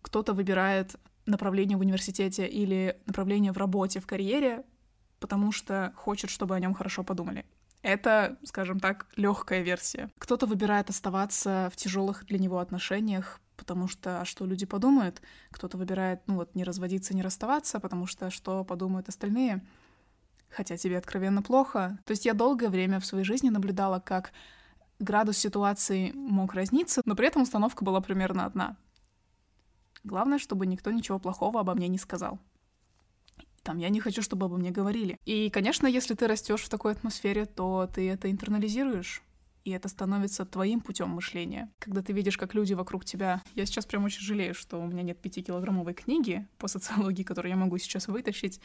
кто-то 0.02 0.32
выбирает 0.32 0.96
направление 1.26 1.76
в 1.78 1.80
университете 1.80 2.46
или 2.46 3.00
направление 3.06 3.52
в 3.52 3.56
работе, 3.56 4.00
в 4.00 4.06
карьере, 4.06 4.64
потому 5.20 5.52
что 5.52 5.92
хочет, 5.96 6.30
чтобы 6.30 6.54
о 6.54 6.60
нем 6.60 6.74
хорошо 6.74 7.02
подумали. 7.02 7.44
Это, 7.82 8.38
скажем 8.44 8.80
так, 8.80 9.06
легкая 9.16 9.62
версия. 9.62 10.10
Кто-то 10.18 10.46
выбирает 10.46 10.88
оставаться 10.90 11.70
в 11.72 11.76
тяжелых 11.76 12.24
для 12.26 12.38
него 12.38 12.58
отношениях, 12.58 13.40
потому 13.56 13.88
что 13.88 14.22
а 14.22 14.24
что 14.24 14.46
люди 14.46 14.66
подумают? 14.66 15.20
Кто-то 15.50 15.76
выбирает, 15.76 16.22
ну 16.26 16.36
вот, 16.36 16.54
не 16.54 16.64
разводиться, 16.64 17.14
не 17.14 17.22
расставаться, 17.22 17.80
потому 17.80 18.06
что 18.06 18.30
что 18.30 18.64
подумают 18.64 19.08
остальные? 19.08 19.62
Хотя 20.54 20.76
тебе 20.76 20.99
откровенно 20.99 21.42
плохо. 21.42 21.99
То 22.04 22.12
есть 22.12 22.25
я 22.25 22.32
долгое 22.32 22.68
время 22.68 23.00
в 23.00 23.06
своей 23.06 23.25
жизни 23.25 23.49
наблюдала, 23.49 23.99
как 23.99 24.32
градус 25.00 25.37
ситуации 25.37 26.12
мог 26.12 26.54
разниться, 26.54 27.02
но 27.04 27.16
при 27.16 27.26
этом 27.26 27.42
установка 27.42 27.84
была 27.84 28.00
примерно 28.00 28.46
одна. 28.46 28.76
Главное, 30.04 30.38
чтобы 30.38 30.66
никто 30.66 30.92
ничего 30.92 31.18
плохого 31.18 31.61
обо 31.61 31.75
мне 31.75 31.88
не 31.88 31.99
сказал. 31.99 32.38
Там, 33.64 33.78
я 33.78 33.88
не 33.88 33.99
хочу, 33.99 34.23
чтобы 34.23 34.46
обо 34.46 34.56
мне 34.56 34.70
говорили. 34.70 35.18
И, 35.25 35.50
конечно, 35.50 35.87
если 35.87 36.14
ты 36.14 36.28
растешь 36.28 36.62
в 36.62 36.68
такой 36.68 36.92
атмосфере, 36.92 37.46
то 37.46 37.90
ты 37.92 38.08
это 38.08 38.30
интернализируешь 38.30 39.23
и 39.64 39.71
это 39.71 39.88
становится 39.88 40.44
твоим 40.44 40.80
путем 40.80 41.09
мышления. 41.09 41.73
Когда 41.78 42.02
ты 42.02 42.12
видишь, 42.12 42.37
как 42.37 42.54
люди 42.54 42.75
вокруг 42.75 43.04
тебя... 43.04 43.42
Я 43.54 43.64
сейчас 43.64 43.87
прям 43.87 44.04
очень 44.04 44.21
жалею, 44.21 44.54
что 44.54 44.78
у 44.78 44.87
меня 44.87 45.02
нет 45.02 45.21
пятикилограммовой 45.21 45.94
книги 45.94 46.47
по 46.59 46.68
социологии, 46.68 47.23
которую 47.23 47.50
я 47.50 47.56
могу 47.56 47.78
сейчас 47.78 48.09
вытащить 48.09 48.61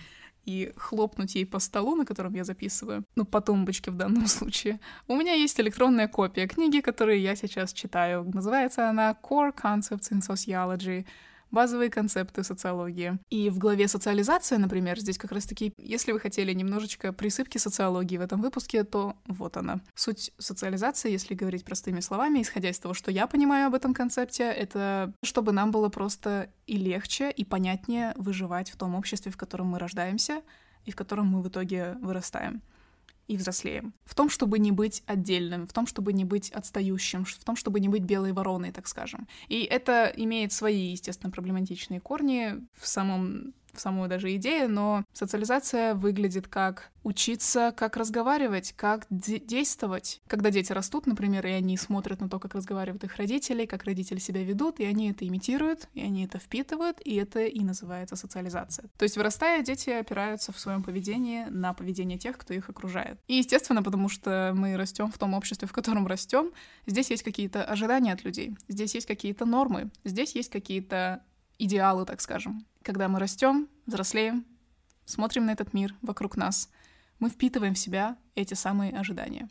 и 0.46 0.74
хлопнуть 0.76 1.36
ей 1.36 1.46
по 1.46 1.60
столу, 1.60 1.96
на 1.96 2.06
котором 2.06 2.34
я 2.34 2.44
записываю, 2.44 3.06
ну, 3.16 3.26
по 3.26 3.40
тумбочке 3.40 3.92
в 3.92 3.96
данном 3.96 4.28
случае. 4.28 4.80
У 5.08 5.16
меня 5.16 5.34
есть 5.34 5.60
электронная 5.60 6.08
копия 6.08 6.48
книги, 6.48 6.82
которую 6.82 7.22
я 7.22 7.36
сейчас 7.36 7.72
читаю. 7.72 8.30
Называется 8.34 8.90
она 8.90 9.16
Core 9.24 9.54
Concepts 9.56 10.12
in 10.12 10.20
Sociology 10.20 11.06
базовые 11.52 11.90
концепты 11.90 12.44
социологии. 12.44 13.20
И 13.30 13.50
в 13.50 13.58
главе 13.58 13.88
«Социализация», 13.88 14.58
например, 14.58 15.00
здесь 15.00 15.18
как 15.18 15.32
раз-таки, 15.32 15.74
если 15.78 16.12
вы 16.12 16.20
хотели 16.20 16.54
немножечко 16.54 17.14
присыпки 17.14 17.58
социологии 17.58 18.18
в 18.18 18.22
этом 18.22 18.42
выпуске, 18.42 18.84
то 18.84 19.16
вот 19.28 19.58
она. 19.58 19.82
Суть 19.96 20.32
социализации, 20.38 21.12
если 21.12 21.34
говорить 21.34 21.66
простыми 21.66 22.00
словами, 22.00 22.42
исходя 22.42 22.70
из 22.70 22.80
того, 22.80 22.94
что 22.94 23.12
я 23.12 23.28
понимаю 23.28 23.68
об 23.68 23.76
этом 23.76 23.94
концепте, 23.94 24.44
это 24.44 25.14
чтобы 25.24 25.52
нам 25.52 25.72
было 25.72 25.90
просто 25.90 26.50
и 26.68 26.78
легче, 26.78 27.32
и 27.32 27.46
понятнее 27.46 28.14
выживать 28.16 28.72
в 28.72 28.78
том 28.78 28.96
обществе, 28.96 29.32
в 29.32 29.38
котором 29.38 29.68
мы 29.68 29.80
рождаемся, 29.80 30.42
и 30.86 30.92
в 30.92 30.96
котором 30.96 31.28
мы 31.28 31.42
в 31.42 31.48
итоге 31.48 31.98
вырастаем 32.02 32.62
и 33.30 33.38
взрослеем. 33.38 33.94
В 34.06 34.16
том, 34.16 34.30
чтобы 34.30 34.60
не 34.60 34.72
быть 34.72 35.04
отдельным, 35.06 35.68
в 35.68 35.74
том, 35.74 35.86
чтобы 35.86 36.14
не 36.14 36.26
быть 36.26 36.50
отстающим, 36.50 37.26
в 37.26 37.44
том, 37.46 37.56
чтобы 37.56 37.80
не 37.80 37.88
быть 37.88 38.04
белой 38.04 38.34
вороной, 38.34 38.72
так 38.72 38.88
скажем. 38.88 39.28
И 39.48 39.62
это 39.62 40.12
имеет 40.18 40.52
свои, 40.52 40.92
естественно, 40.92 41.32
проблематичные 41.32 42.00
корни 42.00 42.56
в 42.74 42.88
самом 42.88 43.54
в 43.80 43.82
самую 43.82 44.10
даже 44.10 44.36
идею, 44.36 44.70
но 44.70 45.06
социализация 45.14 45.96
выглядит 45.96 46.48
как 46.48 46.92
учиться, 47.04 47.74
как 47.76 47.96
разговаривать, 47.96 48.74
как 48.76 49.08
действовать. 49.10 50.22
Когда 50.28 50.52
дети 50.52 50.74
растут, 50.74 51.08
например, 51.08 51.48
и 51.48 51.52
они 51.52 51.78
смотрят 51.78 52.20
на 52.20 52.30
то, 52.30 52.40
как 52.40 52.56
разговаривают 52.56 53.04
их 53.06 53.16
родители, 53.16 53.66
как 53.66 53.86
родители 53.86 54.20
себя 54.20 54.44
ведут, 54.44 54.80
и 54.80 54.86
они 54.86 55.10
это 55.12 55.26
имитируют, 55.26 55.88
и 55.94 56.02
они 56.02 56.26
это 56.26 56.40
впитывают, 56.40 57.00
и 57.04 57.16
это 57.16 57.46
и 57.46 57.62
называется 57.62 58.18
социализация. 58.18 58.90
То 58.98 59.04
есть, 59.04 59.16
вырастая, 59.16 59.64
дети 59.64 59.90
опираются 59.90 60.52
в 60.52 60.60
своем 60.60 60.84
поведении 60.84 61.46
на 61.46 61.74
поведение 61.74 62.18
тех, 62.18 62.38
кто 62.38 62.54
их 62.54 62.70
окружает. 62.70 63.18
И, 63.28 63.36
естественно, 63.36 63.82
потому 63.82 64.10
что 64.10 64.52
мы 64.54 64.76
растем 64.76 65.10
в 65.10 65.18
том 65.18 65.34
обществе, 65.34 65.68
в 65.68 65.72
котором 65.72 66.06
растем, 66.06 66.52
здесь 66.86 67.10
есть 67.10 67.24
какие-то 67.24 67.64
ожидания 67.64 68.12
от 68.12 68.26
людей, 68.26 68.58
здесь 68.68 68.94
есть 68.94 69.08
какие-то 69.08 69.46
нормы, 69.46 69.90
здесь 70.04 70.36
есть 70.36 70.50
какие-то 70.50 71.24
идеалы, 71.60 72.06
так 72.06 72.22
скажем. 72.22 72.66
Когда 72.84 73.08
мы 73.08 73.20
растем, 73.20 73.68
взрослеем, 73.86 74.46
смотрим 75.06 75.46
на 75.46 75.52
этот 75.52 75.74
мир 75.74 75.96
вокруг 76.02 76.38
нас, 76.38 76.70
мы 77.20 77.30
впитываем 77.30 77.74
в 77.74 77.80
себя 77.80 78.18
эти 78.36 78.54
самые 78.54 78.98
ожидания. 78.98 79.50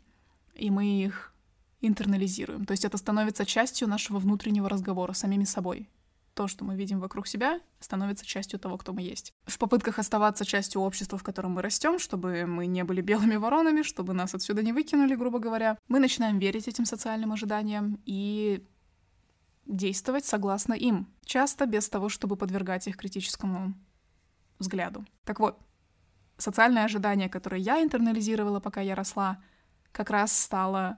И 0.55 0.71
мы 0.71 0.85
их 1.03 1.33
интернализируем. 1.81 2.65
То 2.65 2.71
есть 2.71 2.85
это 2.85 2.97
становится 2.97 3.45
частью 3.45 3.87
нашего 3.87 4.17
внутреннего 4.19 4.67
разговора 4.67 5.13
с 5.13 5.19
самими 5.19 5.43
собой. 5.43 5.89
То, 6.33 6.47
что 6.47 6.63
мы 6.63 6.75
видим 6.75 6.99
вокруг 6.99 7.27
себя, 7.27 7.59
становится 7.79 8.25
частью 8.25 8.59
того, 8.59 8.77
кто 8.77 8.93
мы 8.93 9.01
есть. 9.01 9.33
В 9.45 9.57
попытках 9.57 9.99
оставаться 9.99 10.45
частью 10.45 10.81
общества, 10.81 11.17
в 11.17 11.23
котором 11.23 11.51
мы 11.51 11.61
растем, 11.61 11.99
чтобы 11.99 12.45
мы 12.45 12.65
не 12.65 12.83
были 12.83 13.01
белыми 13.01 13.35
воронами, 13.35 13.81
чтобы 13.81 14.13
нас 14.13 14.33
отсюда 14.33 14.63
не 14.63 14.73
выкинули, 14.73 15.15
грубо 15.15 15.39
говоря, 15.39 15.77
мы 15.87 15.99
начинаем 15.99 16.39
верить 16.39 16.67
этим 16.67 16.85
социальным 16.85 17.33
ожиданиям 17.33 17.99
и 18.05 18.63
действовать 19.69 20.25
согласно 20.25 20.73
им, 20.73 21.07
часто 21.23 21.65
без 21.65 21.87
того, 21.87 22.09
чтобы 22.09 22.35
подвергать 22.35 22.87
их 22.87 22.97
критическому 22.97 23.73
взгляду. 24.57 25.05
Так 25.23 25.39
вот, 25.39 25.61
социальное 26.37 26.83
ожидание, 26.83 27.29
которое 27.29 27.61
я 27.61 27.81
интернализировала, 27.81 28.59
пока 28.59 28.81
я 28.81 28.95
росла, 28.95 29.41
как 29.91 30.09
раз 30.09 30.37
стало 30.37 30.97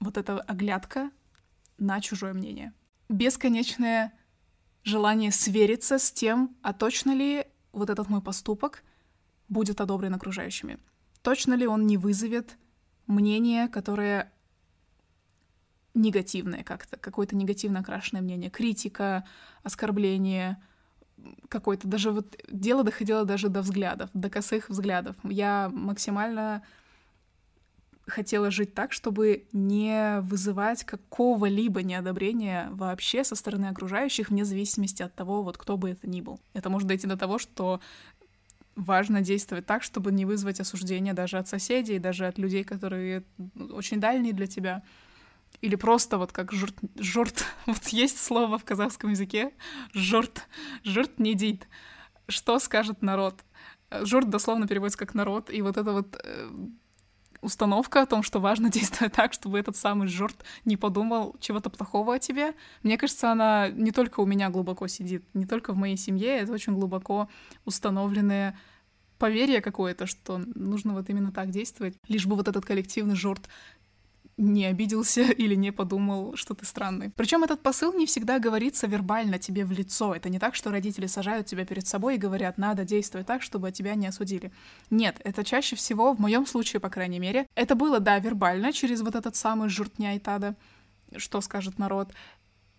вот 0.00 0.16
эта 0.16 0.40
оглядка 0.40 1.10
на 1.78 2.00
чужое 2.00 2.32
мнение. 2.32 2.72
Бесконечное 3.08 4.12
желание 4.84 5.30
свериться 5.30 5.98
с 5.98 6.10
тем, 6.10 6.56
а 6.62 6.72
точно 6.72 7.14
ли 7.14 7.46
вот 7.72 7.90
этот 7.90 8.08
мой 8.08 8.22
поступок 8.22 8.82
будет 9.48 9.80
одобрен 9.80 10.14
окружающими. 10.14 10.78
Точно 11.20 11.54
ли 11.54 11.66
он 11.66 11.86
не 11.86 11.98
вызовет 11.98 12.56
мнение, 13.06 13.68
которое 13.68 14.32
негативное 15.94 16.64
как-то, 16.64 16.96
какое-то 16.96 17.36
негативно 17.36 17.80
окрашенное 17.80 18.22
мнение, 18.22 18.50
критика, 18.50 19.24
оскорбление, 19.62 20.58
какое-то 21.48 21.86
даже 21.86 22.10
вот 22.10 22.36
дело 22.50 22.82
доходило 22.82 23.24
даже 23.24 23.48
до 23.48 23.62
взглядов, 23.62 24.10
до 24.14 24.30
косых 24.30 24.68
взглядов. 24.68 25.16
Я 25.22 25.70
максимально 25.72 26.62
хотела 28.06 28.50
жить 28.50 28.74
так, 28.74 28.92
чтобы 28.92 29.46
не 29.52 30.20
вызывать 30.22 30.84
какого-либо 30.84 31.82
неодобрения 31.82 32.68
вообще 32.72 33.22
со 33.22 33.36
стороны 33.36 33.66
окружающих, 33.66 34.30
вне 34.30 34.44
зависимости 34.44 35.02
от 35.02 35.14
того, 35.14 35.42
вот 35.42 35.56
кто 35.56 35.76
бы 35.76 35.90
это 35.90 36.08
ни 36.08 36.20
был. 36.20 36.40
Это 36.52 36.68
может 36.68 36.88
дойти 36.88 37.06
до 37.06 37.16
того, 37.16 37.38
что 37.38 37.80
важно 38.74 39.20
действовать 39.20 39.66
так, 39.66 39.82
чтобы 39.82 40.12
не 40.12 40.24
вызвать 40.24 40.60
осуждения 40.60 41.12
даже 41.12 41.38
от 41.38 41.48
соседей, 41.48 41.98
даже 41.98 42.26
от 42.26 42.38
людей, 42.38 42.64
которые 42.64 43.24
очень 43.70 44.00
дальние 44.00 44.32
для 44.32 44.46
тебя. 44.46 44.82
Или 45.62 45.76
просто 45.76 46.18
вот 46.18 46.32
как 46.32 46.52
журт, 46.52 46.74
журт. 46.96 47.46
Вот 47.66 47.88
есть 47.88 48.20
слово 48.20 48.58
в 48.58 48.64
казахском 48.64 49.10
языке. 49.10 49.52
Журт. 49.94 50.48
Журт 50.84 51.18
не 51.18 51.34
дит. 51.34 51.68
Что 52.28 52.58
скажет 52.58 53.00
народ? 53.00 53.44
Журт 54.02 54.28
дословно 54.28 54.66
переводится 54.66 54.98
как 54.98 55.14
народ. 55.14 55.50
И 55.50 55.62
вот 55.62 55.76
эта 55.76 55.92
вот 55.92 56.20
э, 56.24 56.50
установка 57.42 58.02
о 58.02 58.06
том, 58.06 58.24
что 58.24 58.40
важно 58.40 58.70
действовать 58.72 59.12
так, 59.12 59.32
чтобы 59.32 59.58
этот 59.58 59.76
самый 59.76 60.08
журт 60.08 60.44
не 60.64 60.76
подумал 60.76 61.36
чего-то 61.40 61.70
плохого 61.70 62.14
о 62.14 62.18
тебе, 62.18 62.54
мне 62.82 62.98
кажется, 62.98 63.30
она 63.30 63.68
не 63.68 63.92
только 63.92 64.20
у 64.20 64.26
меня 64.26 64.50
глубоко 64.50 64.88
сидит, 64.88 65.24
не 65.34 65.46
только 65.46 65.72
в 65.72 65.76
моей 65.76 65.96
семье, 65.96 66.38
это 66.38 66.52
очень 66.52 66.74
глубоко 66.74 67.28
установленное 67.64 68.58
поверье 69.18 69.60
какое-то, 69.60 70.06
что 70.06 70.38
нужно 70.38 70.94
вот 70.94 71.08
именно 71.08 71.30
так 71.30 71.50
действовать, 71.50 71.94
лишь 72.08 72.26
бы 72.26 72.34
вот 72.34 72.48
этот 72.48 72.64
коллективный 72.64 73.14
журт 73.14 73.48
не 74.36 74.66
обиделся 74.66 75.22
или 75.42 75.54
не 75.54 75.70
подумал, 75.70 76.36
что 76.36 76.54
ты 76.54 76.64
странный. 76.64 77.10
Причем 77.10 77.44
этот 77.44 77.62
посыл 77.62 77.92
не 77.92 78.06
всегда 78.06 78.38
говорится 78.38 78.86
вербально 78.86 79.38
тебе 79.38 79.64
в 79.64 79.72
лицо. 79.72 80.14
Это 80.14 80.28
не 80.28 80.38
так, 80.38 80.54
что 80.54 80.70
родители 80.70 81.06
сажают 81.06 81.46
тебя 81.46 81.64
перед 81.64 81.86
собой 81.86 82.16
и 82.16 82.18
говорят, 82.18 82.58
надо 82.58 82.84
действовать 82.84 83.26
так, 83.26 83.42
чтобы 83.42 83.72
тебя 83.72 83.94
не 83.94 84.06
осудили. 84.06 84.52
Нет, 84.90 85.20
это 85.24 85.44
чаще 85.44 85.76
всего, 85.76 86.14
в 86.14 86.20
моем 86.20 86.46
случае, 86.46 86.80
по 86.80 86.90
крайней 86.90 87.18
мере, 87.18 87.46
это 87.54 87.74
было, 87.74 88.00
да, 88.00 88.18
вербально, 88.18 88.72
через 88.72 89.00
вот 89.00 89.14
этот 89.14 89.36
самый 89.36 89.68
журтня 89.68 90.14
и 90.14 90.18
тада, 90.18 90.56
что 91.16 91.40
скажет 91.40 91.78
народ. 91.78 92.12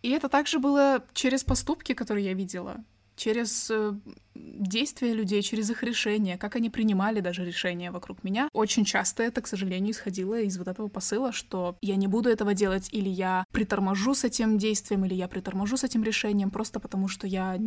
И 0.02 0.10
это 0.10 0.28
также 0.28 0.60
было 0.60 1.04
через 1.14 1.44
поступки, 1.44 1.94
которые 1.94 2.26
я 2.26 2.34
видела 2.34 2.84
через 3.16 3.70
э, 3.72 3.94
действия 4.36 5.14
людей, 5.14 5.42
через 5.42 5.70
их 5.70 5.84
решения, 5.84 6.38
как 6.38 6.56
они 6.56 6.70
принимали 6.70 7.20
даже 7.20 7.46
решения 7.46 7.92
вокруг 7.92 8.24
меня. 8.24 8.50
Очень 8.54 8.86
часто 8.86 9.24
это, 9.24 9.42
к 9.42 9.48
сожалению, 9.48 9.92
исходило 9.92 10.40
из 10.40 10.58
вот 10.58 10.68
этого 10.68 10.88
посыла, 10.88 11.32
что 11.32 11.78
я 11.82 11.96
не 11.96 12.08
буду 12.08 12.30
этого 12.30 12.54
делать, 12.54 12.90
или 12.92 13.10
я 13.10 13.46
приторможу 13.52 14.16
с 14.16 14.24
этим 14.24 14.58
действием, 14.58 15.06
или 15.06 15.14
я 15.14 15.28
приторможу 15.28 15.78
с 15.78 15.84
этим 15.84 16.04
решением, 16.04 16.50
просто 16.50 16.80
потому 16.80 17.08
что 17.08 17.28
я 17.28 17.60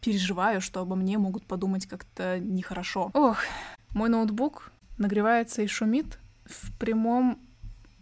переживаю, 0.00 0.60
что 0.60 0.80
обо 0.80 0.94
мне 0.94 1.18
могут 1.18 1.46
подумать 1.46 1.86
как-то 1.86 2.38
нехорошо. 2.38 3.10
Ох, 3.14 3.38
мой 3.90 4.08
ноутбук 4.08 4.70
нагревается 4.98 5.62
и 5.62 5.66
шумит 5.66 6.18
в 6.44 6.76
прямом, 6.78 7.38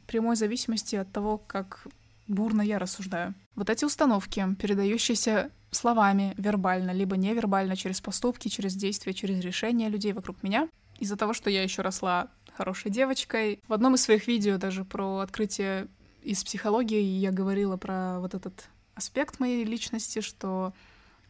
прямой 0.06 0.36
зависимости 0.36 0.96
от 0.96 1.10
того, 1.12 1.38
как 1.38 1.86
бурно 2.28 2.62
я 2.62 2.78
рассуждаю. 2.78 3.34
Вот 3.54 3.70
эти 3.70 3.84
установки, 3.84 4.54
передающиеся 4.58 5.50
словами, 5.74 6.34
вербально, 6.36 6.92
либо 6.92 7.16
невербально, 7.16 7.76
через 7.76 8.00
поступки, 8.00 8.48
через 8.48 8.74
действия, 8.74 9.12
через 9.12 9.40
решения 9.40 9.88
людей 9.88 10.12
вокруг 10.12 10.42
меня. 10.42 10.68
Из-за 10.98 11.16
того, 11.16 11.32
что 11.32 11.50
я 11.50 11.62
еще 11.62 11.82
росла 11.82 12.28
хорошей 12.56 12.90
девочкой. 12.90 13.60
В 13.68 13.72
одном 13.72 13.94
из 13.94 14.02
своих 14.02 14.26
видео 14.26 14.58
даже 14.58 14.84
про 14.84 15.18
открытие 15.18 15.88
из 16.22 16.42
психологии 16.44 17.02
я 17.02 17.30
говорила 17.30 17.76
про 17.76 18.20
вот 18.20 18.34
этот 18.34 18.68
аспект 18.94 19.40
моей 19.40 19.64
личности, 19.64 20.20
что 20.20 20.72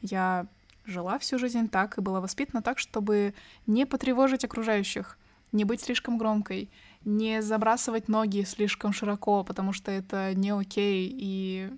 я 0.00 0.46
жила 0.84 1.18
всю 1.18 1.38
жизнь 1.38 1.68
так 1.68 1.98
и 1.98 2.02
была 2.02 2.20
воспитана 2.20 2.62
так, 2.62 2.78
чтобы 2.78 3.34
не 3.66 3.86
потревожить 3.86 4.44
окружающих, 4.44 5.18
не 5.52 5.64
быть 5.64 5.80
слишком 5.80 6.18
громкой, 6.18 6.68
не 7.04 7.42
забрасывать 7.42 8.08
ноги 8.08 8.44
слишком 8.44 8.92
широко, 8.92 9.44
потому 9.44 9.72
что 9.72 9.90
это 9.90 10.34
не 10.34 10.50
окей, 10.50 11.10
и 11.10 11.70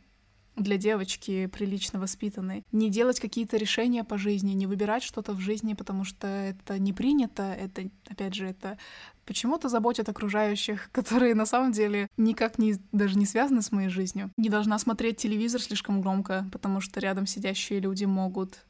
для 0.57 0.77
девочки 0.77 1.47
прилично 1.47 2.01
воспитанной. 2.01 2.65
Не 2.73 2.91
делать 2.91 3.21
какие-то 3.21 3.57
решения 3.57 4.05
по 4.05 4.19
жизни, 4.19 4.53
не 4.53 4.67
выбирать 4.67 5.03
что-то 5.03 5.33
в 5.33 5.41
жизни, 5.41 5.75
потому 5.75 6.05
что 6.05 6.27
это 6.27 6.79
не 6.79 6.93
принято, 6.93 7.43
это, 7.43 7.89
опять 8.09 8.35
же, 8.35 8.47
это 8.47 8.79
почему-то 9.27 9.69
заботят 9.69 10.09
окружающих, 10.09 10.91
которые 10.93 11.35
на 11.35 11.47
самом 11.47 11.73
деле 11.73 12.09
никак 12.17 12.59
не, 12.59 12.77
даже 12.93 13.19
не 13.19 13.27
связаны 13.27 13.63
с 13.63 13.73
моей 13.73 13.89
жизнью. 13.89 14.31
Не 14.37 14.49
должна 14.49 14.79
смотреть 14.79 15.19
телевизор 15.19 15.61
слишком 15.61 16.01
громко, 16.01 16.47
потому 16.53 16.81
что 16.81 17.01
рядом 17.01 17.27
сидящие 17.27 17.81
люди 17.81 18.05
могут 18.05 18.66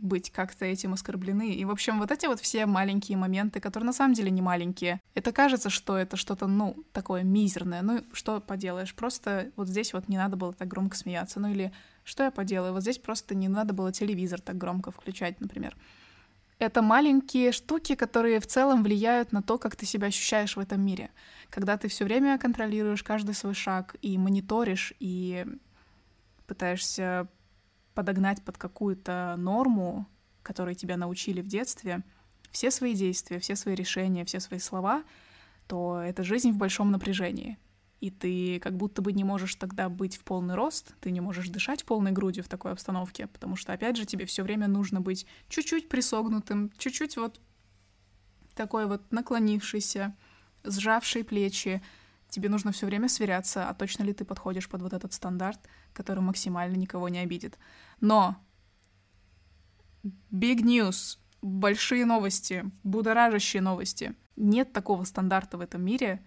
быть 0.00 0.30
как-то 0.30 0.64
этим 0.64 0.92
оскорблены. 0.92 1.52
И, 1.52 1.64
в 1.64 1.70
общем, 1.70 1.98
вот 1.98 2.10
эти 2.10 2.26
вот 2.26 2.40
все 2.40 2.66
маленькие 2.66 3.18
моменты, 3.18 3.60
которые 3.60 3.86
на 3.86 3.92
самом 3.92 4.14
деле 4.14 4.30
не 4.30 4.42
маленькие. 4.42 5.00
Это 5.14 5.32
кажется, 5.32 5.70
что 5.70 5.96
это 5.96 6.16
что-то, 6.16 6.46
ну, 6.46 6.84
такое 6.92 7.22
мизерное. 7.22 7.82
Ну, 7.82 8.04
что 8.12 8.40
поделаешь? 8.40 8.94
Просто 8.94 9.50
вот 9.56 9.68
здесь 9.68 9.92
вот 9.92 10.08
не 10.08 10.16
надо 10.16 10.36
было 10.36 10.52
так 10.52 10.68
громко 10.68 10.96
смеяться. 10.96 11.40
Ну, 11.40 11.50
или 11.50 11.72
что 12.04 12.24
я 12.24 12.30
поделаю? 12.30 12.72
Вот 12.72 12.82
здесь 12.82 12.98
просто 12.98 13.34
не 13.34 13.48
надо 13.48 13.74
было 13.74 13.92
телевизор 13.92 14.40
так 14.40 14.56
громко 14.56 14.90
включать, 14.90 15.40
например. 15.40 15.76
Это 16.58 16.82
маленькие 16.82 17.52
штуки, 17.52 17.94
которые 17.94 18.40
в 18.40 18.46
целом 18.46 18.82
влияют 18.82 19.30
на 19.30 19.42
то, 19.42 19.58
как 19.58 19.76
ты 19.76 19.86
себя 19.86 20.08
ощущаешь 20.08 20.56
в 20.56 20.60
этом 20.60 20.80
мире. 20.80 21.10
Когда 21.50 21.76
ты 21.76 21.86
все 21.86 22.04
время 22.04 22.36
контролируешь 22.38 23.04
каждый 23.04 23.34
свой 23.34 23.54
шаг 23.54 23.94
и 24.02 24.18
мониторишь, 24.18 24.92
и 24.98 25.46
пытаешься 26.48 27.28
подогнать 27.98 28.44
под 28.44 28.56
какую-то 28.56 29.34
норму, 29.38 30.06
которой 30.44 30.76
тебя 30.76 30.96
научили 30.96 31.40
в 31.40 31.48
детстве, 31.48 32.04
все 32.52 32.70
свои 32.70 32.94
действия, 32.94 33.40
все 33.40 33.56
свои 33.56 33.74
решения, 33.74 34.24
все 34.24 34.38
свои 34.38 34.60
слова, 34.60 35.02
то 35.66 35.98
это 35.98 36.22
жизнь 36.22 36.52
в 36.52 36.56
большом 36.56 36.92
напряжении. 36.92 37.58
И 37.98 38.12
ты 38.12 38.60
как 38.60 38.76
будто 38.76 39.02
бы 39.02 39.12
не 39.12 39.24
можешь 39.24 39.56
тогда 39.56 39.88
быть 39.88 40.16
в 40.16 40.22
полный 40.22 40.54
рост, 40.54 40.94
ты 41.00 41.10
не 41.10 41.20
можешь 41.20 41.48
дышать 41.48 41.84
полной 41.84 42.12
грудью 42.12 42.44
в 42.44 42.48
такой 42.48 42.70
обстановке, 42.70 43.26
потому 43.26 43.56
что, 43.56 43.72
опять 43.72 43.96
же, 43.96 44.04
тебе 44.04 44.26
все 44.26 44.44
время 44.44 44.68
нужно 44.68 45.00
быть 45.00 45.26
чуть-чуть 45.48 45.88
присогнутым, 45.88 46.70
чуть-чуть 46.78 47.16
вот 47.16 47.40
такой 48.54 48.86
вот 48.86 49.10
наклонившийся, 49.10 50.16
сжавший 50.62 51.24
плечи, 51.24 51.82
тебе 52.28 52.48
нужно 52.48 52.72
все 52.72 52.86
время 52.86 53.08
сверяться, 53.08 53.68
а 53.68 53.74
точно 53.74 54.04
ли 54.04 54.12
ты 54.12 54.24
подходишь 54.24 54.68
под 54.68 54.82
вот 54.82 54.92
этот 54.92 55.12
стандарт, 55.12 55.60
который 55.92 56.20
максимально 56.20 56.76
никого 56.76 57.08
не 57.08 57.18
обидит. 57.18 57.58
Но 58.00 58.36
big 60.30 60.62
news, 60.62 61.18
большие 61.42 62.04
новости, 62.04 62.70
будоражащие 62.84 63.62
новости. 63.62 64.14
Нет 64.36 64.72
такого 64.72 65.04
стандарта 65.04 65.58
в 65.58 65.60
этом 65.60 65.82
мире, 65.82 66.24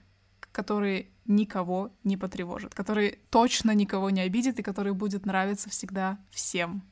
который 0.51 1.12
никого 1.25 1.91
не 2.03 2.17
потревожит, 2.17 2.74
который 2.74 3.20
точно 3.29 3.72
никого 3.72 4.10
не 4.10 4.22
обидит 4.22 4.60
и 4.60 4.63
который 4.63 4.93
будет 4.93 5.25
нравиться 5.25 5.70
всегда 5.70 6.20
всем. 6.29 6.84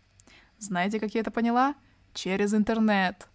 Знаете, 0.59 0.99
как 0.99 1.13
я 1.13 1.21
это 1.21 1.31
поняла? 1.31 1.75
Через 2.13 2.53
интернет. 2.53 3.27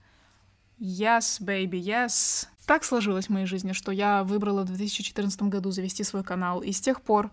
Yes, 0.79 1.41
baby, 1.41 1.81
yes. 1.81 2.49
Так 2.67 2.85
сложилось 2.85 3.27
в 3.27 3.31
моей 3.31 3.47
жизни, 3.47 3.73
что 3.73 3.93
я 3.93 4.25
выбрала 4.25 4.63
в 4.63 4.67
2014 4.67 5.43
году 5.43 5.71
завести 5.71 6.03
свой 6.03 6.25
канал, 6.25 6.63
и 6.63 6.73
с 6.73 6.81
тех 6.81 7.03
пор 7.03 7.31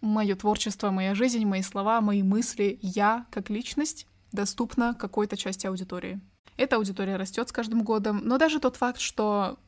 мое 0.00 0.36
творчество, 0.36 0.90
моя 0.90 1.14
жизнь, 1.14 1.44
мои 1.44 1.62
слова, 1.62 2.00
мои 2.00 2.22
мысли, 2.22 2.78
я 2.82 3.26
как 3.30 3.50
личность 3.50 4.06
доступна 4.32 4.94
какой-то 4.94 5.36
части 5.36 5.66
аудитории. 5.66 6.20
Эта 6.56 6.76
аудитория 6.76 7.16
растет 7.16 7.48
с 7.48 7.52
каждым 7.52 7.82
годом, 7.82 8.20
но 8.24 8.36
даже 8.36 8.60
тот 8.60 8.76
факт, 8.76 9.00
что 9.00 9.58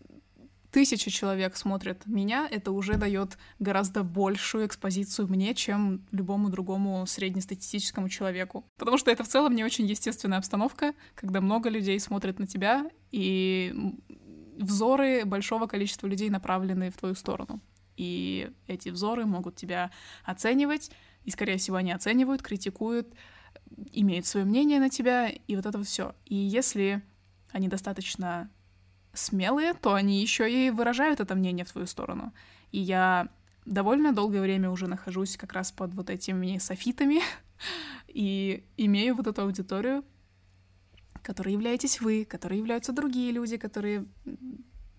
тысяча 0.70 1.11
человек 1.11 1.56
смотрят 1.56 2.06
меня, 2.06 2.48
это 2.50 2.72
уже 2.72 2.96
дает 2.96 3.38
гораздо 3.59 4.02
большую 4.02 4.66
экспозицию 4.66 5.28
мне, 5.28 5.54
чем 5.54 6.06
любому 6.12 6.48
другому 6.48 7.06
среднестатистическому 7.06 8.09
человеку. 8.09 8.64
Потому 8.78 8.98
что 8.98 9.11
это 9.11 9.24
в 9.24 9.28
целом 9.28 9.54
не 9.54 9.64
очень 9.64 9.87
естественная 9.87 10.38
обстановка, 10.38 10.94
когда 11.14 11.40
много 11.40 11.68
людей 11.68 11.98
смотрят 12.00 12.38
на 12.38 12.46
тебя, 12.46 12.88
и 13.11 13.74
взоры 14.56 15.24
большого 15.24 15.66
количества 15.66 16.06
людей 16.06 16.30
направлены 16.30 16.90
в 16.90 16.96
твою 16.96 17.14
сторону. 17.14 17.61
И 17.96 18.50
эти 18.66 18.88
взоры 18.88 19.26
могут 19.26 19.56
тебя 19.56 19.90
оценивать, 20.24 20.90
и, 21.24 21.30
скорее 21.30 21.59
всего, 21.59 21.76
они 21.76 21.92
оценивают, 21.92 22.42
критикуют, 22.42 23.12
имеют 23.92 24.26
свое 24.26 24.46
мнение 24.46 24.80
на 24.80 24.88
тебя, 24.88 25.28
и 25.28 25.56
вот 25.56 25.66
это 25.66 25.78
вот 25.78 25.87
все. 25.87 26.14
И 26.24 26.35
если 26.35 27.02
они 27.50 27.68
достаточно 27.68 28.50
смелые, 29.12 29.74
то 29.74 29.94
они 29.94 30.20
еще 30.20 30.50
и 30.50 30.70
выражают 30.70 31.20
это 31.20 31.34
мнение 31.34 31.64
в 31.64 31.72
твою 31.72 31.86
сторону. 31.86 32.32
И 32.72 32.78
я 32.78 33.28
довольно 33.66 34.12
долгое 34.12 34.40
время 34.40 34.70
уже 34.70 34.86
нахожусь 34.86 35.36
как 35.36 35.52
раз 35.52 35.72
под 35.72 35.94
вот 35.94 36.10
этими 36.10 36.58
софитами 36.58 37.20
и 38.08 38.64
имею 38.76 39.14
вот 39.14 39.26
эту 39.26 39.42
аудиторию, 39.42 40.04
которой 41.22 41.52
являетесь 41.52 42.00
вы, 42.00 42.24
которой 42.24 42.58
являются 42.58 42.92
другие 42.92 43.32
люди, 43.32 43.56
которые 43.56 44.06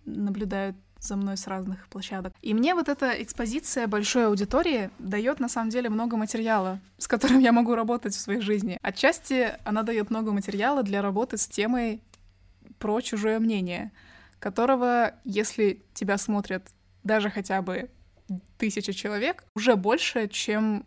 наблюдают 0.05 0.75
за 0.99 1.15
мной 1.15 1.35
с 1.35 1.47
разных 1.47 1.87
площадок. 1.87 2.33
И 2.41 2.53
мне 2.53 2.75
вот 2.75 2.87
эта 2.87 3.21
экспозиция 3.23 3.87
большой 3.87 4.27
аудитории 4.27 4.91
дает 4.99 5.39
на 5.39 5.49
самом 5.49 5.71
деле 5.71 5.89
много 5.89 6.15
материала, 6.15 6.79
с 6.99 7.07
которым 7.07 7.39
я 7.39 7.51
могу 7.51 7.73
работать 7.73 8.13
в 8.13 8.19
своей 8.19 8.41
жизни. 8.41 8.77
Отчасти 8.83 9.57
она 9.63 9.81
дает 9.81 10.11
много 10.11 10.31
материала 10.31 10.83
для 10.83 11.01
работы 11.01 11.37
с 11.37 11.47
темой 11.47 12.01
про 12.81 12.99
чужое 12.99 13.39
мнение, 13.39 13.91
которого, 14.39 15.13
если 15.23 15.81
тебя 15.93 16.17
смотрят 16.17 16.67
даже 17.03 17.29
хотя 17.29 17.61
бы 17.61 17.89
тысяча 18.57 18.91
человек, 18.91 19.45
уже 19.55 19.75
больше, 19.75 20.27
чем 20.27 20.85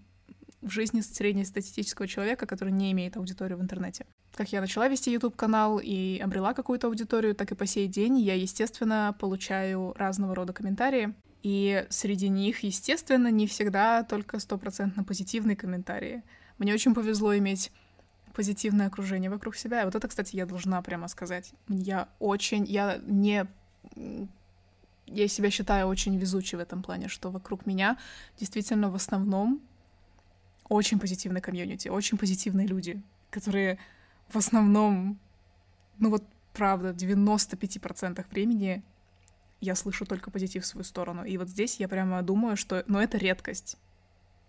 в 0.60 0.70
жизни 0.70 1.00
среднестатистического 1.00 2.08
человека, 2.08 2.46
который 2.46 2.72
не 2.72 2.90
имеет 2.92 3.16
аудиторию 3.16 3.58
в 3.58 3.62
интернете. 3.62 4.06
Как 4.34 4.50
я 4.52 4.60
начала 4.60 4.88
вести 4.88 5.12
YouTube-канал 5.12 5.78
и 5.78 6.18
обрела 6.18 6.54
какую-то 6.54 6.88
аудиторию, 6.88 7.34
так 7.34 7.52
и 7.52 7.54
по 7.54 7.66
сей 7.66 7.86
день 7.86 8.18
я, 8.18 8.34
естественно, 8.34 9.14
получаю 9.20 9.94
разного 9.96 10.34
рода 10.34 10.52
комментарии. 10.52 11.14
И 11.44 11.86
среди 11.90 12.28
них, 12.28 12.64
естественно, 12.64 13.30
не 13.30 13.46
всегда 13.46 14.02
только 14.02 14.40
стопроцентно 14.40 15.04
позитивные 15.04 15.56
комментарии. 15.56 16.24
Мне 16.58 16.72
очень 16.72 16.94
повезло 16.94 17.36
иметь 17.36 17.70
позитивное 18.34 18.88
окружение 18.88 19.30
вокруг 19.30 19.56
себя. 19.56 19.82
И 19.82 19.84
вот 19.84 19.94
это, 19.94 20.08
кстати, 20.08 20.36
я 20.36 20.46
должна 20.46 20.82
прямо 20.82 21.08
сказать. 21.08 21.52
Я 21.68 22.08
очень, 22.18 22.64
я 22.64 22.98
не 23.06 23.46
я 25.06 25.28
себя 25.28 25.50
считаю 25.50 25.86
очень 25.86 26.16
везучей 26.16 26.56
в 26.56 26.60
этом 26.60 26.82
плане, 26.82 27.08
что 27.08 27.30
вокруг 27.30 27.66
меня 27.66 27.98
действительно 28.38 28.90
в 28.90 28.94
основном 28.94 29.60
очень 30.68 30.98
позитивный 30.98 31.40
комьюнити, 31.40 31.88
очень 31.88 32.16
позитивные 32.16 32.66
люди, 32.66 33.02
которые 33.30 33.78
в 34.28 34.38
основном, 34.38 35.18
ну 35.98 36.10
вот 36.10 36.24
правда, 36.54 36.92
в 36.92 36.96
95% 36.96 38.24
времени 38.30 38.82
я 39.60 39.74
слышу 39.74 40.06
только 40.06 40.30
позитив 40.30 40.64
в 40.64 40.66
свою 40.66 40.84
сторону. 40.84 41.24
И 41.24 41.36
вот 41.36 41.48
здесь 41.48 41.78
я 41.80 41.88
прямо 41.88 42.22
думаю, 42.22 42.56
что, 42.56 42.82
ну, 42.86 42.98
это 42.98 43.18
редкость 43.18 43.78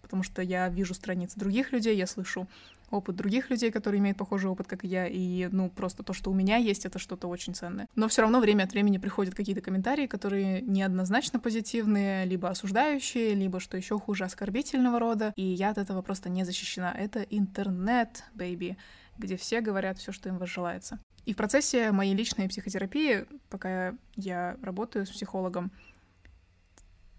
потому 0.06 0.22
что 0.22 0.44
я 0.44 0.70
вижу 0.70 0.94
страницы 0.94 1.40
других 1.40 1.72
людей, 1.72 1.98
я 1.98 2.06
слышу 2.06 2.48
опыт 2.92 3.16
других 3.16 3.50
людей, 3.50 3.72
которые 3.72 4.00
имеют 4.00 4.18
похожий 4.18 4.50
опыт, 4.50 4.68
как 4.68 4.84
я, 4.84 5.08
и, 5.08 5.48
ну, 5.48 5.70
просто 5.70 6.04
то, 6.04 6.14
что 6.14 6.32
у 6.32 6.34
меня 6.34 6.58
есть, 6.58 6.86
это 6.86 7.00
что-то 7.00 7.28
очень 7.28 7.54
ценное. 7.54 7.88
Но 7.96 8.08
все 8.08 8.22
равно 8.22 8.40
время 8.40 8.64
от 8.64 8.72
времени 8.72 8.98
приходят 8.98 9.36
какие-то 9.36 9.62
комментарии, 9.62 10.08
которые 10.08 10.62
неоднозначно 10.62 11.40
позитивные, 11.40 12.26
либо 12.26 12.50
осуждающие, 12.50 13.34
либо, 13.34 13.60
что 13.60 13.78
еще 13.78 14.00
хуже, 14.00 14.26
оскорбительного 14.26 15.00
рода, 15.00 15.34
и 15.36 15.44
я 15.44 15.70
от 15.70 15.78
этого 15.78 16.02
просто 16.02 16.30
не 16.30 16.44
защищена. 16.44 16.92
Это 16.92 17.22
интернет, 17.22 18.24
baby, 18.34 18.78
где 19.18 19.38
все 19.38 19.62
говорят 19.62 19.98
все, 19.98 20.12
что 20.12 20.30
им 20.30 20.38
возжелается. 20.38 21.00
И 21.26 21.34
в 21.34 21.38
процессе 21.38 21.92
моей 21.92 22.14
личной 22.14 22.48
психотерапии, 22.48 23.26
пока 23.50 23.96
я 24.16 24.58
работаю 24.62 25.06
с 25.06 25.10
психологом, 25.10 25.72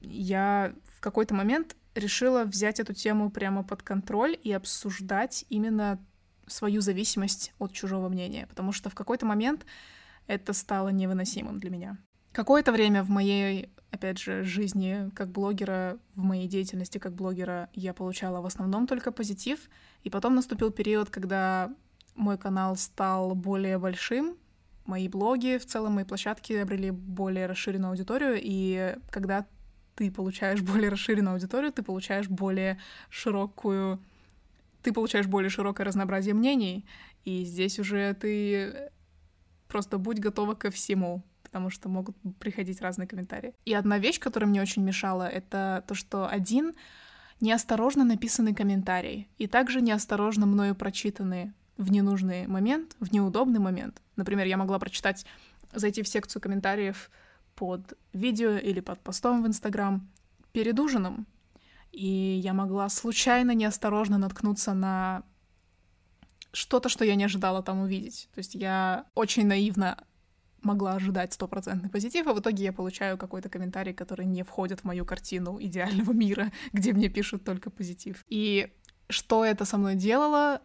я 0.01 0.73
в 0.85 1.01
какой-то 1.01 1.35
момент 1.35 1.75
решила 1.97 2.45
взять 2.45 2.81
эту 2.81 2.93
тему 2.93 3.31
прямо 3.31 3.63
под 3.63 3.83
контроль 3.83 4.39
и 4.43 4.53
обсуждать 4.53 5.45
именно 5.49 5.99
свою 6.47 6.81
зависимость 6.81 7.53
от 7.59 7.73
чужого 7.73 8.09
мнения, 8.09 8.47
потому 8.47 8.73
что 8.73 8.91
в 8.91 8.95
какой-то 8.95 9.27
момент 9.27 9.67
это 10.27 10.53
стало 10.53 10.89
невыносимым 10.91 11.59
для 11.59 11.71
меня. 11.71 11.99
Какое-то 12.33 12.71
время 12.71 13.03
в 13.03 13.09
моей, 13.09 13.71
опять 13.91 14.19
же, 14.19 14.45
жизни 14.45 15.11
как 15.15 15.31
блогера, 15.31 15.99
в 16.15 16.23
моей 16.23 16.47
деятельности 16.49 16.99
как 16.99 17.15
блогера 17.15 17.71
я 17.73 17.95
получала 17.95 18.41
в 18.41 18.47
основном 18.47 18.87
только 18.87 19.11
позитив, 19.11 19.59
и 20.03 20.11
потом 20.11 20.35
наступил 20.35 20.71
период, 20.71 21.11
когда 21.11 21.75
мой 22.15 22.39
канал 22.39 22.77
стал 22.77 23.35
более 23.35 23.79
большим, 23.79 24.37
мои 24.85 25.09
блоги, 25.09 25.59
в 25.59 25.67
целом 25.67 25.95
мои 25.95 26.05
площадки 26.05 26.53
обрели 26.53 26.91
более 26.91 27.47
расширенную 27.47 27.91
аудиторию, 27.91 28.39
и 28.41 28.97
когда 29.11 29.47
ты 29.97 30.11
получаешь 30.11 30.61
более 30.63 30.91
расширенную 30.91 31.35
аудиторию, 31.35 31.73
ты 31.73 31.83
получаешь 31.83 32.29
более 32.29 32.79
широкую 33.11 34.01
ты 34.87 34.93
получаешь 34.93 35.27
более 35.27 35.51
широкое 35.51 35.85
разнообразие 35.85 36.33
мнений, 36.33 36.87
и 37.25 37.43
здесь 37.43 37.81
уже 37.81 38.15
ты 38.15 38.93
просто 39.67 39.99
будь 39.99 40.21
готова 40.21 40.55
ко 40.55 40.71
всему, 40.71 41.25
потому 41.43 41.71
что 41.71 41.89
могут 41.89 42.17
приходить 42.39 42.81
разные 42.81 43.09
комментарии. 43.09 43.53
И 43.65 43.75
одна 43.75 43.99
вещь, 43.99 44.21
которая 44.21 44.49
мне 44.49 44.63
очень 44.63 44.85
мешала, 44.85 45.27
это 45.27 45.83
то, 45.89 45.97
что 45.97 46.29
один 46.29 46.75
неосторожно 47.41 48.05
написанный 48.05 48.55
комментарий 48.55 49.29
и 49.39 49.49
также 49.49 49.81
неосторожно 49.81 50.47
мною 50.47 50.77
прочитанный 50.77 51.53
в 51.77 51.91
ненужный 51.91 52.47
момент, 52.47 52.95
в 53.01 53.13
неудобный 53.13 53.59
момент. 53.59 54.01
Например, 54.15 54.47
я 54.47 54.57
могла 54.57 54.79
прочитать, 54.79 55.27
зайти 55.73 56.03
в 56.03 56.09
секцию 56.09 56.41
комментариев 56.41 57.11
под 57.57 57.95
видео 58.13 58.57
или 58.57 58.81
под 58.81 59.01
постом 59.01 59.43
в 59.43 59.47
Инстаграм 59.47 60.09
перед 60.53 60.79
ужином, 60.79 61.27
и 61.93 62.41
я 62.43 62.53
могла 62.53 62.89
случайно, 62.89 63.53
неосторожно 63.53 64.19
наткнуться 64.19 64.75
на 64.75 65.23
что-то, 66.53 66.89
что 66.89 67.05
я 67.05 67.15
не 67.15 67.25
ожидала 67.25 67.63
там 67.63 67.81
увидеть. 67.81 68.29
То 68.35 68.39
есть 68.39 68.55
я 68.55 69.07
очень 69.15 69.47
наивно 69.47 70.05
могла 70.63 70.95
ожидать 70.95 71.33
стопроцентный 71.33 71.89
позитив, 71.89 72.27
а 72.27 72.35
в 72.35 72.41
итоге 72.41 72.65
я 72.65 72.73
получаю 72.73 73.19
какой-то 73.19 73.49
комментарий, 73.49 73.95
который 73.95 74.27
не 74.27 74.43
входит 74.43 74.81
в 74.81 74.85
мою 74.85 75.05
картину 75.05 75.59
идеального 75.61 76.13
мира, 76.13 76.53
где 76.73 76.93
мне 76.93 77.09
пишут 77.09 77.45
только 77.45 77.71
позитив. 77.71 78.25
И 78.29 78.73
что 79.09 79.45
это 79.45 79.65
со 79.65 79.79
мной 79.79 79.95
делало? 79.95 80.61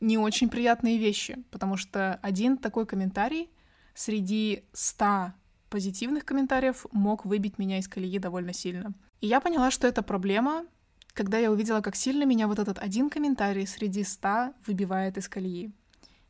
Не 0.00 0.18
очень 0.18 0.48
приятные 0.48 0.98
вещи, 0.98 1.44
потому 1.50 1.76
что 1.76 2.14
один 2.22 2.56
такой 2.56 2.86
комментарий 2.86 3.50
среди 3.94 4.64
ста 4.72 5.34
позитивных 5.70 6.24
комментариев 6.24 6.84
мог 6.92 7.24
выбить 7.24 7.58
меня 7.58 7.78
из 7.78 7.88
колеи 7.88 8.18
довольно 8.18 8.52
сильно. 8.52 8.92
И 9.20 9.26
я 9.26 9.40
поняла, 9.40 9.70
что 9.70 9.86
это 9.86 10.02
проблема, 10.02 10.66
когда 11.14 11.38
я 11.38 11.50
увидела, 11.50 11.80
как 11.80 11.96
сильно 11.96 12.24
меня 12.24 12.46
вот 12.48 12.58
этот 12.58 12.78
один 12.78 13.08
комментарий 13.08 13.66
среди 13.66 14.04
ста 14.04 14.52
выбивает 14.66 15.16
из 15.16 15.28
колеи. 15.28 15.72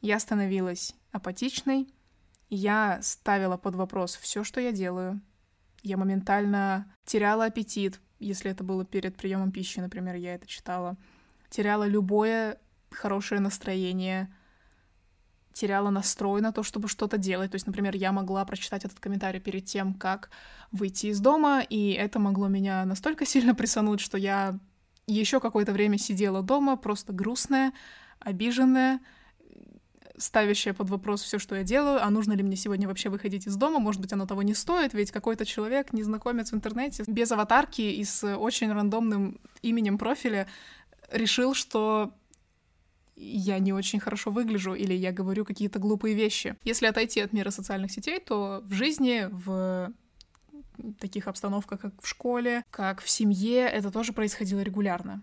Я 0.01 0.19
становилась 0.19 0.95
апатичной, 1.11 1.89
я 2.49 3.01
ставила 3.03 3.57
под 3.57 3.75
вопрос 3.75 4.17
все, 4.17 4.45
что 4.45 4.61
я 4.61 4.73
делаю. 4.73 5.21
Я 5.83 5.97
моментально 5.97 6.93
теряла 7.05 7.47
аппетит, 7.47 8.01
если 8.19 8.51
это 8.51 8.65
было 8.65 8.85
перед 8.85 9.17
приемом 9.17 9.51
пищи, 9.51 9.81
например, 9.81 10.17
я 10.17 10.35
это 10.35 10.47
читала. 10.47 10.97
Теряла 11.49 11.87
любое 11.87 12.59
хорошее 12.91 13.41
настроение, 13.41 14.35
теряла 15.53 15.91
настрой 15.91 16.41
на 16.41 16.53
то, 16.53 16.63
чтобы 16.63 16.89
что-то 16.89 17.19
делать. 17.19 17.51
То 17.51 17.57
есть, 17.57 17.67
например, 17.67 17.97
я 17.97 18.13
могла 18.13 18.45
прочитать 18.45 18.85
этот 18.85 19.01
комментарий 19.01 19.41
перед 19.41 19.65
тем, 19.65 19.95
как 19.95 20.31
выйти 20.73 21.07
из 21.07 21.21
дома, 21.21 21.61
и 21.61 21.93
это 21.93 22.19
могло 22.19 22.49
меня 22.49 22.85
настолько 22.85 23.27
сильно 23.27 23.55
присануть, 23.55 24.01
что 24.01 24.17
я 24.19 24.59
еще 25.07 25.41
какое-то 25.41 25.73
время 25.73 25.99
сидела 25.99 26.43
дома, 26.43 26.77
просто 26.77 27.13
грустная, 27.13 27.73
обиженная, 28.21 29.01
ставящая 30.17 30.75
под 30.75 30.91
вопрос 30.91 31.23
все, 31.23 31.39
что 31.39 31.57
я 31.57 31.65
делаю, 31.65 32.05
а 32.05 32.11
нужно 32.11 32.35
ли 32.35 32.43
мне 32.43 32.57
сегодня 32.57 32.87
вообще 32.87 33.09
выходить 33.09 33.47
из 33.47 33.57
дома, 33.57 33.79
может 33.79 34.01
быть, 34.01 34.13
оно 34.13 34.27
того 34.27 34.43
не 34.43 34.55
стоит, 34.55 34.95
ведь 34.95 35.11
какой-то 35.11 35.45
человек, 35.45 35.93
незнакомец 35.93 36.53
в 36.53 36.55
интернете, 36.55 37.05
без 37.07 37.33
аватарки 37.33 37.81
и 37.81 38.05
с 38.05 38.37
очень 38.37 38.73
рандомным 38.73 39.41
именем 39.63 39.99
профиля 39.99 40.47
решил, 41.11 41.55
что 41.55 42.13
я 43.21 43.59
не 43.59 43.73
очень 43.73 44.01
хорошо 44.01 44.31
выгляжу 44.31 44.75
или 44.75 44.95
я 44.95 45.13
говорю 45.13 45.45
какие-то 45.45 45.79
глупые 45.79 46.15
вещи. 46.15 46.57
Если 46.65 46.87
отойти 46.87 47.21
от 47.21 47.33
мира 47.33 47.51
социальных 47.51 47.93
сетей, 47.93 48.19
то 48.19 48.63
в 48.65 48.73
жизни, 48.73 49.29
в 49.31 49.93
таких 50.99 51.29
обстановках, 51.29 51.81
как 51.81 52.03
в 52.03 52.07
школе, 52.07 52.65
как 52.71 53.03
в 53.03 53.11
семье, 53.11 53.67
это 53.67 53.91
тоже 53.91 54.13
происходило 54.13 54.61
регулярно. 54.61 55.23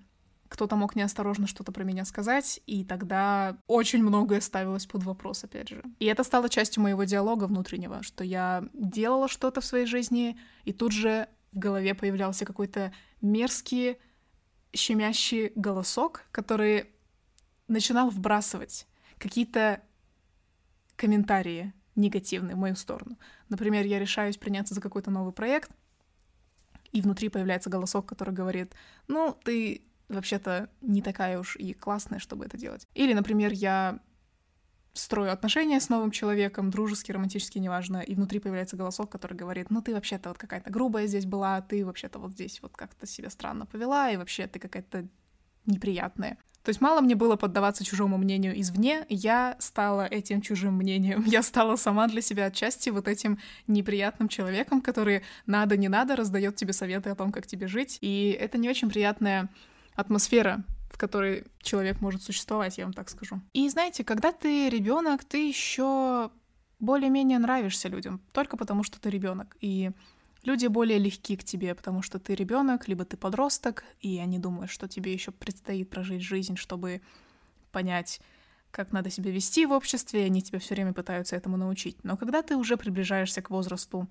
Кто-то 0.50 0.76
мог 0.76 0.96
неосторожно 0.96 1.48
что-то 1.48 1.72
про 1.72 1.84
меня 1.84 2.06
сказать, 2.06 2.62
и 2.68 2.86
тогда 2.86 3.58
очень 3.68 4.02
многое 4.02 4.40
ставилось 4.40 4.86
под 4.86 5.04
вопрос, 5.04 5.44
опять 5.44 5.70
же. 5.70 5.84
И 6.00 6.06
это 6.06 6.24
стало 6.24 6.48
частью 6.48 6.84
моего 6.84 7.04
диалога 7.04 7.46
внутреннего, 7.46 8.02
что 8.04 8.24
я 8.24 8.64
делала 8.74 9.28
что-то 9.28 9.60
в 9.60 9.66
своей 9.66 9.86
жизни, 9.86 10.38
и 10.64 10.72
тут 10.72 10.94
же 10.94 11.28
в 11.52 11.60
голове 11.60 11.94
появлялся 11.96 12.46
какой-то 12.46 12.94
мерзкий, 13.20 13.98
щемящий 14.74 15.52
голосок, 15.56 16.24
который 16.32 16.92
начинал 17.68 18.10
вбрасывать 18.10 18.88
какие-то 19.18 19.82
комментарии 20.96 21.74
негативные 21.96 22.56
в 22.56 22.60
мою 22.60 22.76
сторону. 22.76 23.18
Например, 23.50 23.86
я 23.86 24.00
решаюсь 24.00 24.38
приняться 24.38 24.74
за 24.74 24.82
какой-то 24.82 25.12
новый 25.12 25.34
проект, 25.34 25.72
и 26.92 27.02
внутри 27.02 27.30
появляется 27.30 27.70
голосок, 27.70 28.06
который 28.08 28.34
говорит, 28.34 28.74
ну, 29.08 29.38
ты 29.44 29.82
вообще-то 30.08 30.70
не 30.82 31.02
такая 31.02 31.40
уж 31.40 31.56
и 31.58 31.74
классная, 31.74 32.20
чтобы 32.20 32.46
это 32.46 32.58
делать. 32.58 32.88
Или, 32.94 33.14
например, 33.14 33.52
я 33.52 34.00
строю 34.94 35.32
отношения 35.32 35.80
с 35.80 35.90
новым 35.90 36.12
человеком, 36.12 36.72
дружеские, 36.72 37.16
романтические, 37.16 37.62
неважно, 37.62 37.98
и 37.98 38.16
внутри 38.16 38.40
появляется 38.40 38.78
голосок, 38.78 39.12
который 39.12 39.38
говорит, 39.38 39.70
ну 39.70 39.82
ты 39.82 39.94
вообще-то 39.94 40.30
вот 40.30 40.38
какая-то 40.38 40.72
грубая 40.72 41.08
здесь 41.08 41.26
была, 41.26 41.62
ты 41.62 41.86
вообще-то 41.86 42.20
вот 42.20 42.32
здесь 42.32 42.62
вот 42.62 42.76
как-то 42.76 43.06
себя 43.06 43.30
странно 43.30 43.66
повела, 43.66 44.10
и 44.10 44.18
вообще 44.18 44.48
ты 44.48 44.60
какая-то 44.60 45.08
неприятные. 45.66 46.38
То 46.68 46.72
есть 46.72 46.82
мало 46.82 47.00
мне 47.00 47.16
было 47.16 47.38
поддаваться 47.38 47.86
чужому 47.86 48.18
мнению 48.18 48.60
извне, 48.60 49.06
я 49.08 49.56
стала 49.58 50.06
этим 50.06 50.42
чужим 50.42 50.74
мнением. 50.74 51.24
Я 51.26 51.42
стала 51.42 51.78
сама 51.78 52.10
для 52.10 52.22
себя 52.22 52.48
отчасти 52.48 52.90
вот 52.90 53.08
этим 53.08 53.40
неприятным 53.68 54.28
человеком, 54.28 54.82
который 54.82 55.22
надо, 55.46 55.78
не 55.78 55.88
надо, 55.88 56.18
раздает 56.18 56.58
тебе 56.58 56.74
советы 56.74 57.10
о 57.10 57.16
том, 57.16 57.32
как 57.32 57.48
тебе 57.48 57.68
жить. 57.68 58.00
И 58.02 58.38
это 58.38 58.58
не 58.58 58.70
очень 58.70 58.90
приятная 58.90 59.48
атмосфера, 59.96 60.66
в 60.92 60.98
которой 60.98 61.46
человек 61.62 62.02
может 62.02 62.22
существовать, 62.22 62.78
я 62.78 62.84
вам 62.84 62.92
так 62.92 63.10
скажу. 63.10 63.40
И 63.54 63.70
знаете, 63.70 64.04
когда 64.04 64.34
ты 64.34 64.68
ребенок, 64.68 65.24
ты 65.24 65.48
еще 65.48 66.32
более-менее 66.82 67.40
нравишься 67.40 67.88
людям, 67.88 68.20
только 68.34 68.58
потому 68.58 68.84
что 68.84 69.00
ты 69.00 69.10
ребенок. 69.10 69.56
И 69.62 69.92
Люди 70.48 70.68
более 70.68 70.98
легки 70.98 71.36
к 71.36 71.44
тебе, 71.44 71.76
потому 71.76 72.02
что 72.02 72.20
ты 72.20 72.34
ребенок, 72.34 72.88
либо 72.88 73.04
ты 73.04 73.18
подросток, 73.18 73.84
и 74.00 74.18
они 74.18 74.40
думают, 74.40 74.72
что 74.72 74.88
тебе 74.88 75.12
еще 75.12 75.34
предстоит 75.34 75.90
прожить 75.90 76.22
жизнь, 76.22 76.56
чтобы 76.56 77.02
понять, 77.74 78.22
как 78.72 78.94
надо 78.94 79.10
себя 79.10 79.30
вести 79.30 79.66
в 79.66 79.74
обществе, 79.74 80.22
и 80.22 80.26
они 80.28 80.42
тебя 80.42 80.60
все 80.60 80.76
время 80.76 80.94
пытаются 80.94 81.36
этому 81.36 81.58
научить. 81.58 82.02
Но 82.06 82.16
когда 82.16 82.44
ты 82.44 82.56
уже 82.56 82.78
приближаешься 82.78 83.42
к 83.42 83.50
возрасту 83.50 84.08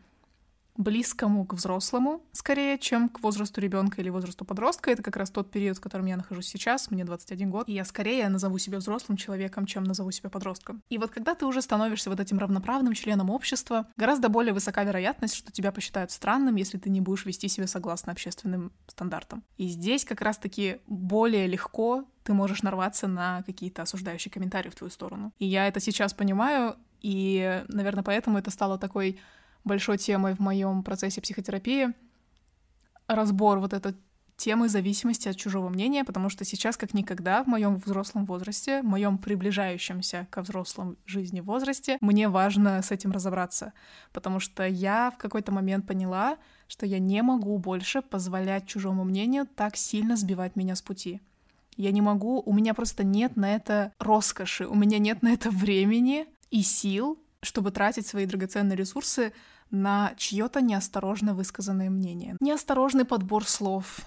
близкому 0.77 1.47
к 1.47 1.55
взрослому, 1.55 2.25
скорее, 2.33 2.79
чем 2.79 3.09
к 3.09 3.23
возрасту 3.23 3.61
ребенка 3.61 4.01
или 4.01 4.11
возрасту 4.11 4.45
подростка. 4.45 4.91
Это 4.91 5.03
как 5.03 5.17
раз 5.17 5.31
тот 5.31 5.51
период, 5.51 5.79
в 5.79 5.81
котором 5.81 6.07
я 6.07 6.17
нахожусь 6.17 6.47
сейчас, 6.47 6.91
мне 6.91 7.05
21 7.05 7.51
год, 7.51 7.69
и 7.69 7.73
я 7.73 7.85
скорее 7.85 8.29
назову 8.29 8.59
себя 8.59 8.79
взрослым 8.79 9.17
человеком, 9.17 9.67
чем 9.67 9.85
назову 9.85 10.11
себя 10.11 10.31
подростком. 10.31 10.83
И 10.89 10.99
вот 10.99 11.11
когда 11.11 11.35
ты 11.35 11.47
уже 11.47 11.63
становишься 11.63 12.11
вот 12.11 12.21
этим 12.21 12.39
равноправным 12.39 12.95
членом 12.95 13.31
общества, 13.31 13.87
гораздо 13.97 14.29
более 14.29 14.53
высока 14.53 14.85
вероятность, 14.85 15.35
что 15.35 15.53
тебя 15.53 15.73
посчитают 15.73 16.11
странным, 16.11 16.57
если 16.57 16.79
ты 16.79 16.91
не 16.91 17.01
будешь 17.01 17.25
вести 17.25 17.49
себя 17.49 17.67
согласно 17.67 18.13
общественным 18.13 18.73
стандартам. 18.87 19.45
И 19.57 19.69
здесь 19.69 20.05
как 20.05 20.21
раз-таки 20.21 20.81
более 20.87 21.47
легко 21.47 22.05
ты 22.25 22.35
можешь 22.35 22.63
нарваться 22.63 23.07
на 23.07 23.43
какие-то 23.45 23.83
осуждающие 23.83 24.33
комментарии 24.33 24.69
в 24.69 24.75
твою 24.75 24.91
сторону. 24.91 25.33
И 25.39 25.47
я 25.47 25.69
это 25.69 25.79
сейчас 25.79 26.13
понимаю, 26.13 26.77
и, 27.01 27.65
наверное, 27.69 28.03
поэтому 28.03 28.39
это 28.39 28.51
стало 28.51 28.79
такой 28.79 29.21
большой 29.67 29.99
темой 29.99 30.35
в 30.35 30.39
моем 30.39 30.83
процессе 30.83 31.21
психотерапии 31.21 31.93
разбор 33.09 33.59
вот 33.59 33.73
этой 33.73 33.95
темы 34.37 34.69
зависимости 34.69 35.29
от 35.29 35.37
чужого 35.37 35.69
мнения, 35.69 36.05
потому 36.05 36.29
что 36.29 36.45
сейчас, 36.45 36.77
как 36.77 36.95
никогда, 36.95 37.43
в 37.43 37.47
моем 37.47 37.77
взрослом 37.77 38.27
возрасте, 38.27 38.83
в 38.83 38.85
моем 38.85 39.19
приближающемся 39.19 40.27
ко 40.31 40.43
взрослым 40.43 40.99
жизни 41.07 41.41
возрасте, 41.41 41.97
мне 42.01 42.29
важно 42.29 42.83
с 42.83 42.91
этим 42.91 43.13
разобраться, 43.13 43.73
потому 44.13 44.39
что 44.39 44.67
я 44.67 45.11
в 45.11 45.17
какой-то 45.17 45.53
момент 45.53 45.87
поняла, 45.87 46.37
что 46.69 46.85
я 46.85 46.99
не 46.99 47.23
могу 47.23 47.57
больше 47.59 48.03
позволять 48.03 48.67
чужому 48.67 49.05
мнению 49.05 49.47
так 49.47 49.77
сильно 49.77 50.17
сбивать 50.17 50.57
меня 50.57 50.77
с 50.77 50.83
пути. 50.83 51.21
Я 51.77 51.91
не 51.91 52.01
могу, 52.01 52.43
у 52.45 52.53
меня 52.53 52.75
просто 52.75 53.05
нет 53.05 53.37
на 53.37 53.55
это 53.55 53.93
роскоши, 53.99 54.67
у 54.67 54.75
меня 54.75 54.99
нет 54.99 55.23
на 55.23 55.33
это 55.33 55.51
времени 55.51 56.27
и 56.51 56.63
сил, 56.63 57.19
чтобы 57.43 57.71
тратить 57.71 58.07
свои 58.07 58.27
драгоценные 58.27 58.77
ресурсы 58.77 59.33
на 59.71 60.15
чье-то 60.17 60.61
неосторожно 60.61 61.35
высказанное 61.35 61.91
мнение. 61.91 62.37
Неосторожный 62.41 63.05
подбор 63.05 63.47
слов, 63.47 64.01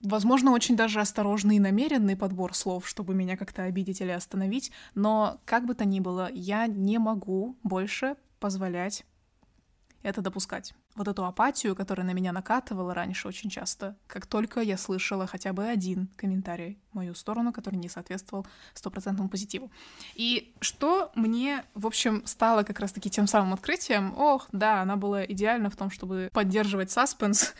возможно, 0.00 0.52
очень 0.52 0.76
даже 0.76 1.00
осторожный 1.00 1.56
и 1.56 1.60
намеренный 1.60 2.16
подбор 2.16 2.54
слов, 2.54 2.88
чтобы 2.88 3.14
меня 3.14 3.36
как-то 3.36 3.64
обидеть 3.64 4.00
или 4.00 4.10
остановить, 4.10 4.70
но 4.94 5.40
как 5.44 5.66
бы 5.66 5.74
то 5.74 5.84
ни 5.84 6.00
было, 6.00 6.30
я 6.32 6.66
не 6.66 6.98
могу 6.98 7.56
больше 7.62 8.16
позволять 8.38 9.04
это 10.06 10.22
допускать. 10.22 10.72
Вот 10.94 11.08
эту 11.08 11.24
апатию, 11.24 11.74
которая 11.74 12.06
на 12.06 12.12
меня 12.12 12.32
накатывала 12.32 12.94
раньше 12.94 13.26
очень 13.26 13.50
часто, 13.50 13.96
как 14.06 14.26
только 14.26 14.60
я 14.60 14.78
слышала 14.78 15.26
хотя 15.26 15.52
бы 15.52 15.66
один 15.66 16.08
комментарий 16.16 16.78
в 16.92 16.94
мою 16.94 17.14
сторону, 17.14 17.52
который 17.52 17.74
не 17.74 17.88
соответствовал 17.88 18.46
стопроцентному 18.72 19.28
позитиву. 19.28 19.70
И 20.14 20.54
что 20.60 21.10
мне, 21.16 21.64
в 21.74 21.86
общем, 21.86 22.24
стало 22.24 22.62
как 22.62 22.78
раз-таки 22.78 23.10
тем 23.10 23.26
самым 23.26 23.52
открытием, 23.52 24.16
ох, 24.16 24.48
да, 24.52 24.80
она 24.80 24.96
была 24.96 25.24
идеальна 25.24 25.70
в 25.70 25.76
том, 25.76 25.90
чтобы 25.90 26.30
поддерживать 26.32 26.92
саспенс, 26.92 27.54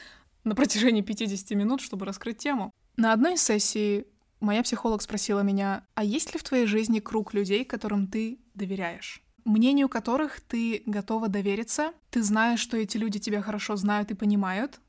на 0.45 0.55
протяжении 0.55 1.03
50 1.03 1.51
минут, 1.57 1.81
чтобы 1.81 2.07
раскрыть 2.07 2.39
тему. 2.39 2.73
На 2.97 3.13
одной 3.13 3.35
из 3.35 3.43
сессий 3.43 4.07
моя 4.39 4.63
психолог 4.63 5.03
спросила 5.03 5.41
меня, 5.41 5.85
а 5.95 6.05
есть 6.05 6.33
ли 6.33 6.39
в 6.39 6.45
твоей 6.45 6.67
жизни 6.67 7.01
круг 7.01 7.35
людей, 7.35 7.65
которым 7.65 8.07
ты 8.07 8.39
доверяешь? 8.55 9.26
Мнению 9.47 9.89
которых 9.89 10.41
ты 10.41 10.83
готова 10.87 11.29
довериться, 11.29 11.93
ты 12.11 12.23
знаешь, 12.23 12.61
что 12.61 12.77
эти 12.77 12.99
люди 12.99 13.19
тебя 13.19 13.41
хорошо 13.41 13.77
знают 13.77 14.11
и 14.11 14.15
понимают, 14.15 14.81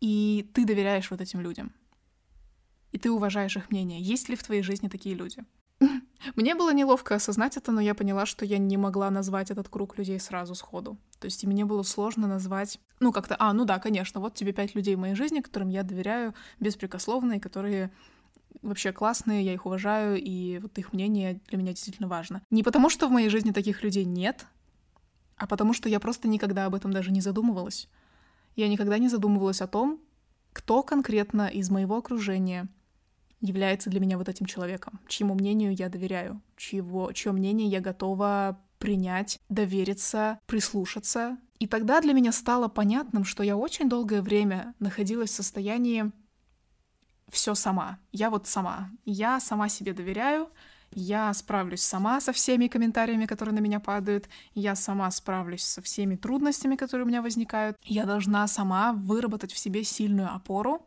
и 0.00 0.50
ты 0.54 0.64
доверяешь 0.64 1.10
вот 1.10 1.20
этим 1.20 1.40
людям. 1.40 1.72
И 2.92 2.98
ты 2.98 3.10
уважаешь 3.10 3.56
их 3.56 3.70
мнение. 3.70 4.00
Есть 4.00 4.28
ли 4.28 4.36
в 4.36 4.42
твоей 4.42 4.62
жизни 4.62 4.88
такие 4.88 5.14
люди? 5.14 5.44
Мне 6.36 6.54
было 6.54 6.72
неловко 6.72 7.14
осознать 7.14 7.56
это, 7.56 7.70
но 7.72 7.80
я 7.80 7.94
поняла, 7.94 8.26
что 8.26 8.44
я 8.44 8.58
не 8.58 8.76
могла 8.76 9.10
назвать 9.10 9.50
этот 9.50 9.68
круг 9.68 9.96
людей 9.98 10.18
сразу 10.18 10.54
сходу. 10.54 10.98
То 11.20 11.26
есть 11.26 11.44
мне 11.44 11.64
было 11.64 11.82
сложно 11.82 12.26
назвать, 12.26 12.80
ну 13.00 13.12
как-то, 13.12 13.36
а, 13.38 13.52
ну 13.52 13.64
да, 13.64 13.78
конечно, 13.78 14.20
вот 14.20 14.34
тебе 14.34 14.52
пять 14.52 14.74
людей 14.74 14.96
в 14.96 15.00
моей 15.00 15.14
жизни, 15.14 15.40
которым 15.40 15.68
я 15.68 15.82
доверяю 15.82 16.34
беспрекословно 16.60 17.34
и 17.34 17.40
которые 17.40 17.92
вообще 18.62 18.92
классные, 18.92 19.44
я 19.44 19.54
их 19.54 19.66
уважаю, 19.66 20.20
и 20.20 20.58
вот 20.58 20.78
их 20.78 20.92
мнение 20.92 21.40
для 21.48 21.58
меня 21.58 21.72
действительно 21.72 22.08
важно. 22.08 22.42
Не 22.50 22.62
потому, 22.62 22.90
что 22.90 23.08
в 23.08 23.10
моей 23.10 23.28
жизни 23.28 23.50
таких 23.50 23.82
людей 23.82 24.04
нет, 24.04 24.46
а 25.36 25.46
потому 25.46 25.72
что 25.72 25.88
я 25.88 26.00
просто 26.00 26.28
никогда 26.28 26.66
об 26.66 26.74
этом 26.74 26.92
даже 26.92 27.10
не 27.10 27.20
задумывалась. 27.20 27.88
Я 28.56 28.68
никогда 28.68 28.98
не 28.98 29.08
задумывалась 29.08 29.60
о 29.60 29.68
том, 29.68 30.00
кто 30.52 30.82
конкретно 30.82 31.46
из 31.48 31.70
моего 31.70 31.96
окружения 31.96 32.68
является 33.40 33.90
для 33.90 34.00
меня 34.00 34.18
вот 34.18 34.28
этим 34.28 34.46
человеком, 34.46 34.98
чьему 35.06 35.34
мнению 35.34 35.74
я 35.74 35.88
доверяю, 35.88 36.42
чьего, 36.56 37.12
чье 37.12 37.30
мнение 37.32 37.68
я 37.68 37.80
готова 37.80 38.60
принять, 38.78 39.38
довериться, 39.48 40.38
прислушаться. 40.46 41.38
И 41.58 41.66
тогда 41.66 42.00
для 42.00 42.12
меня 42.12 42.32
стало 42.32 42.68
понятным, 42.68 43.24
что 43.24 43.42
я 43.42 43.56
очень 43.56 43.88
долгое 43.88 44.22
время 44.22 44.74
находилась 44.78 45.30
в 45.30 45.34
состоянии 45.34 46.12
все 47.30 47.54
сама. 47.54 47.98
Я 48.12 48.30
вот 48.30 48.46
сама. 48.46 48.90
Я 49.04 49.40
сама 49.40 49.68
себе 49.68 49.92
доверяю. 49.92 50.48
Я 50.90 51.32
справлюсь 51.34 51.82
сама 51.82 52.20
со 52.20 52.32
всеми 52.32 52.66
комментариями, 52.66 53.26
которые 53.26 53.54
на 53.54 53.58
меня 53.58 53.78
падают. 53.78 54.28
Я 54.54 54.74
сама 54.74 55.10
справлюсь 55.10 55.62
со 55.62 55.82
всеми 55.82 56.16
трудностями, 56.16 56.76
которые 56.76 57.04
у 57.04 57.08
меня 57.08 57.20
возникают. 57.20 57.76
Я 57.82 58.04
должна 58.06 58.46
сама 58.46 58.94
выработать 58.94 59.52
в 59.52 59.58
себе 59.58 59.84
сильную 59.84 60.34
опору. 60.34 60.86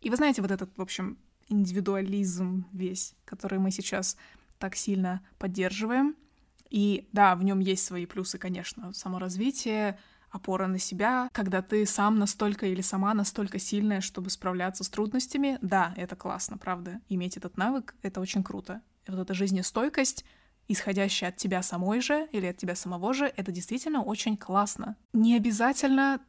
И 0.00 0.10
вы 0.10 0.16
знаете, 0.16 0.42
вот 0.42 0.50
этот, 0.50 0.76
в 0.76 0.82
общем, 0.82 1.18
индивидуализм 1.48 2.66
весь, 2.72 3.14
который 3.24 3.58
мы 3.58 3.70
сейчас 3.70 4.16
так 4.58 4.76
сильно 4.76 5.20
поддерживаем. 5.38 6.16
И 6.70 7.08
да, 7.12 7.36
в 7.36 7.44
нем 7.44 7.60
есть 7.60 7.84
свои 7.84 8.06
плюсы, 8.06 8.38
конечно, 8.38 8.92
саморазвитие, 8.92 9.98
опора 10.34 10.66
на 10.66 10.78
себя, 10.78 11.28
когда 11.32 11.62
ты 11.62 11.86
сам 11.86 12.18
настолько 12.18 12.66
или 12.66 12.80
сама 12.80 13.14
настолько 13.14 13.60
сильная, 13.60 14.00
чтобы 14.00 14.30
справляться 14.30 14.82
с 14.82 14.88
трудностями. 14.88 15.58
Да, 15.62 15.94
это 15.96 16.16
классно, 16.16 16.58
правда. 16.58 17.00
Иметь 17.08 17.36
этот 17.36 17.56
навык— 17.56 17.94
это 18.02 18.20
очень 18.20 18.42
круто. 18.42 18.82
И 19.06 19.12
вот 19.12 19.20
эта 19.20 19.32
жизнестойкость, 19.32 20.24
исходящая 20.66 21.30
от 21.30 21.36
тебя 21.36 21.62
самой 21.62 22.00
же 22.00 22.28
или 22.32 22.46
от 22.46 22.56
тебя 22.56 22.74
самого 22.74 23.14
же, 23.14 23.32
это 23.36 23.52
действительно 23.52 24.02
очень 24.02 24.36
классно. 24.36 24.96
Не 25.12 25.36
обязательно 25.36 26.20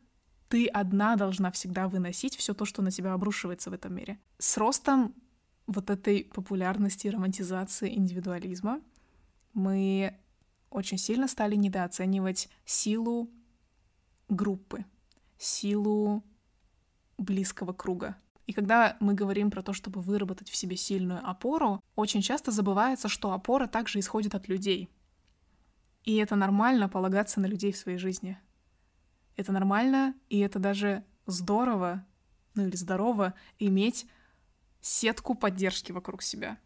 ты 0.50 0.68
одна 0.68 1.16
должна 1.16 1.50
всегда 1.50 1.88
выносить 1.88 2.36
все 2.38 2.54
то, 2.54 2.66
что 2.66 2.84
на 2.84 2.92
тебя 2.92 3.14
обрушивается 3.14 3.72
в 3.72 3.74
этом 3.74 3.96
мире. 3.96 4.20
С 4.38 4.56
ростом 4.58 5.16
вот 5.66 5.90
этой 5.90 6.26
популярности, 6.26 7.08
романтизации 7.08 7.92
индивидуализма 7.98 8.82
мы 9.54 10.16
очень 10.70 11.00
сильно 11.00 11.28
стали 11.28 11.56
недооценивать 11.56 12.50
силу 12.66 13.32
группы, 14.30 14.86
силу 15.38 16.24
близкого 17.18 17.74
круга. 17.74 18.16
И 18.48 18.54
когда 18.54 18.96
мы 19.00 19.14
говорим 19.14 19.50
про 19.50 19.64
то, 19.64 19.74
чтобы 19.74 20.02
выработать 20.02 20.50
в 20.50 20.56
себе 20.56 20.78
сильную 20.78 21.28
опору, 21.28 21.84
очень 21.96 22.22
часто 22.22 22.52
забывается, 22.52 23.08
что 23.08 23.32
опора 23.32 23.68
также 23.68 24.00
исходит 24.00 24.36
от 24.36 24.48
людей. 24.48 24.90
И 26.04 26.18
это 26.18 26.36
нормально 26.36 26.88
полагаться 26.88 27.40
на 27.40 27.48
людей 27.48 27.72
в 27.72 27.78
своей 27.78 27.98
жизни. 27.98 28.38
Это 29.36 29.52
нормально, 29.52 30.14
и 30.30 30.40
это 30.40 30.60
даже 30.60 31.04
здорово, 31.26 32.06
ну 32.54 32.68
или 32.68 32.76
здорово, 32.76 33.34
иметь 33.58 34.06
сетку 34.80 35.34
поддержки 35.34 35.92
вокруг 35.92 36.22
себя. 36.22 36.60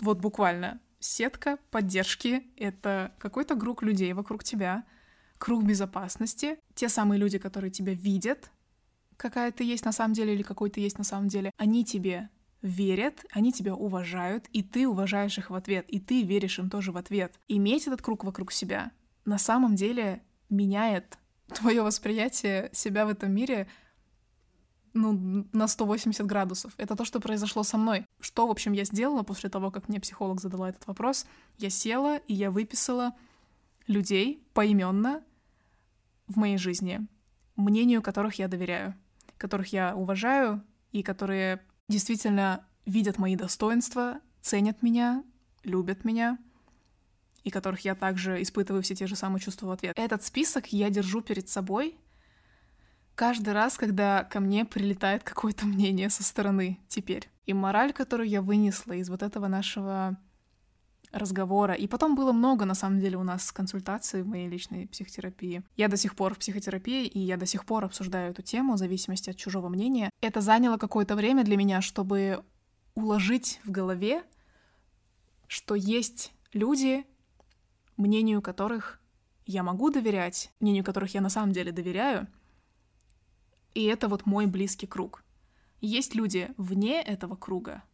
Вот 0.00 0.18
буквально 0.18 0.80
сетка 0.98 1.58
поддержки— 1.70 2.46
это 2.56 3.14
какой-то 3.18 3.54
круг 3.56 3.82
людей 3.82 4.14
вокруг 4.14 4.42
тебя— 4.42 4.84
круг 5.38 5.64
безопасности, 5.64 6.58
те 6.74 6.88
самые 6.88 7.18
люди, 7.18 7.38
которые 7.38 7.70
тебя 7.70 7.94
видят, 7.94 8.50
какая 9.16 9.52
ты 9.52 9.64
есть 9.64 9.84
на 9.84 9.92
самом 9.92 10.14
деле 10.14 10.34
или 10.34 10.42
какой 10.42 10.70
ты 10.70 10.80
есть 10.80 10.98
на 10.98 11.04
самом 11.04 11.28
деле, 11.28 11.52
они 11.56 11.84
тебе 11.84 12.28
верят, 12.62 13.24
они 13.30 13.52
тебя 13.52 13.74
уважают, 13.74 14.46
и 14.52 14.62
ты 14.62 14.88
уважаешь 14.88 15.38
их 15.38 15.50
в 15.50 15.54
ответ, 15.54 15.86
и 15.88 16.00
ты 16.00 16.22
веришь 16.22 16.58
им 16.58 16.70
тоже 16.70 16.92
в 16.92 16.96
ответ. 16.96 17.38
Иметь 17.48 17.86
этот 17.86 18.02
круг 18.02 18.24
вокруг 18.24 18.52
себя 18.52 18.92
на 19.24 19.38
самом 19.38 19.76
деле 19.76 20.22
меняет 20.48 21.18
твое 21.48 21.82
восприятие 21.82 22.70
себя 22.72 23.06
в 23.06 23.08
этом 23.08 23.32
мире 23.32 23.68
ну, 24.94 25.46
на 25.52 25.68
180 25.68 26.24
градусов. 26.26 26.72
Это 26.78 26.96
то, 26.96 27.04
что 27.04 27.20
произошло 27.20 27.62
со 27.62 27.76
мной. 27.76 28.06
Что, 28.20 28.46
в 28.46 28.50
общем, 28.50 28.72
я 28.72 28.84
сделала 28.84 29.22
после 29.22 29.50
того, 29.50 29.70
как 29.70 29.88
мне 29.88 30.00
психолог 30.00 30.40
задала 30.40 30.70
этот 30.70 30.86
вопрос? 30.86 31.26
Я 31.58 31.70
села 31.70 32.16
и 32.26 32.34
я 32.34 32.50
выписала 32.50 33.12
людей 33.86 34.42
поименно 34.54 35.22
в 36.26 36.36
моей 36.36 36.58
жизни, 36.58 37.06
мнению 37.56 38.02
которых 38.02 38.38
я 38.38 38.48
доверяю, 38.48 38.94
которых 39.38 39.72
я 39.72 39.94
уважаю 39.94 40.62
и 40.92 41.02
которые 41.02 41.62
действительно 41.88 42.66
видят 42.84 43.18
мои 43.18 43.36
достоинства, 43.36 44.20
ценят 44.40 44.82
меня, 44.82 45.24
любят 45.62 46.04
меня, 46.04 46.38
и 47.42 47.50
которых 47.50 47.80
я 47.80 47.94
также 47.94 48.42
испытываю 48.42 48.82
все 48.82 48.94
те 48.94 49.06
же 49.06 49.14
самые 49.14 49.40
чувства 49.40 49.66
в 49.66 49.70
ответ. 49.70 49.92
Этот 49.96 50.24
список 50.24 50.72
я 50.72 50.90
держу 50.90 51.20
перед 51.20 51.48
собой 51.48 51.96
каждый 53.14 53.54
раз, 53.54 53.76
когда 53.76 54.24
ко 54.24 54.40
мне 54.40 54.64
прилетает 54.64 55.22
какое-то 55.22 55.66
мнение 55.66 56.10
со 56.10 56.24
стороны 56.24 56.80
теперь. 56.88 57.28
И 57.44 57.52
мораль, 57.52 57.92
которую 57.92 58.28
я 58.28 58.42
вынесла 58.42 58.94
из 58.94 59.08
вот 59.08 59.22
этого 59.22 59.46
нашего 59.46 60.16
разговора. 61.12 61.74
И 61.74 61.86
потом 61.86 62.14
было 62.14 62.32
много, 62.32 62.64
на 62.64 62.74
самом 62.74 63.00
деле, 63.00 63.16
у 63.16 63.22
нас 63.22 63.52
консультаций 63.52 64.22
в 64.22 64.26
моей 64.26 64.48
личной 64.48 64.86
психотерапии. 64.88 65.62
Я 65.76 65.88
до 65.88 65.96
сих 65.96 66.14
пор 66.14 66.34
в 66.34 66.38
психотерапии, 66.38 67.06
и 67.06 67.18
я 67.18 67.36
до 67.36 67.46
сих 67.46 67.64
пор 67.64 67.84
обсуждаю 67.84 68.30
эту 68.30 68.42
тему 68.42 68.74
в 68.74 68.78
зависимости 68.78 69.30
от 69.30 69.36
чужого 69.36 69.68
мнения. 69.68 70.10
Это 70.20 70.40
заняло 70.40 70.76
какое-то 70.76 71.16
время 71.16 71.44
для 71.44 71.56
меня, 71.56 71.80
чтобы 71.80 72.44
уложить 72.94 73.60
в 73.64 73.70
голове, 73.70 74.22
что 75.46 75.74
есть 75.74 76.32
люди, 76.52 77.04
мнению 77.96 78.42
которых 78.42 79.00
я 79.44 79.62
могу 79.62 79.90
доверять, 79.90 80.50
мнению 80.60 80.84
которых 80.84 81.14
я 81.14 81.20
на 81.20 81.28
самом 81.28 81.52
деле 81.52 81.72
доверяю, 81.72 82.26
и 83.74 83.84
это 83.84 84.08
вот 84.08 84.26
мой 84.26 84.46
близкий 84.46 84.86
круг. 84.86 85.22
Есть 85.80 86.14
люди 86.14 86.50
вне 86.56 87.02
этого 87.02 87.36
круга, 87.36 87.84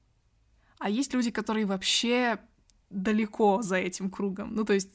а 0.79 0.89
есть 0.89 1.13
люди, 1.13 1.31
которые 1.31 1.67
вообще 1.67 2.39
далеко 2.93 3.63
за 3.63 3.77
этим 3.77 4.11
кругом. 4.11 4.55
Ну, 4.55 4.65
то 4.65 4.73
есть 4.73 4.91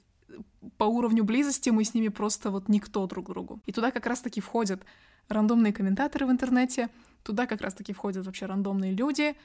по 0.77 0.83
уровню 0.83 1.23
близости 1.23 1.69
мы 1.69 1.83
с 1.83 1.93
ними 1.93 2.09
просто 2.09 2.51
вот 2.51 2.69
никто 2.69 3.05
друг 3.07 3.27
другу. 3.27 3.61
И 3.65 3.71
туда 3.71 3.91
как 3.91 4.05
раз-таки 4.05 4.41
входят 4.41 4.83
рандомные 5.27 5.73
комментаторы 5.73 6.25
в 6.25 6.31
интернете, 6.31 6.89
туда 7.23 7.45
как 7.45 7.61
раз-таки 7.61 7.93
входят 7.93 8.25
вообще 8.25 8.45
рандомные 8.45 8.93
люди, 8.93 9.35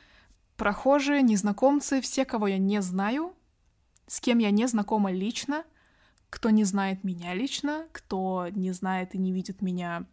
прохожие, 0.57 1.23
незнакомцы, 1.23 2.01
все, 2.01 2.25
кого 2.25 2.47
я 2.49 2.59
не 2.59 2.81
знаю, 2.83 3.35
с 4.07 4.21
кем 4.21 4.39
я 4.39 4.51
не 4.51 4.67
знакома 4.67 5.11
лично, 5.11 5.65
кто 6.31 6.51
не 6.51 6.65
знает 6.65 7.05
меня 7.05 7.35
лично, 7.35 7.87
кто 7.93 8.49
не 8.51 8.73
знает 8.73 9.15
и 9.15 9.19
не 9.19 9.33
видит 9.33 9.63
меня 9.63 10.07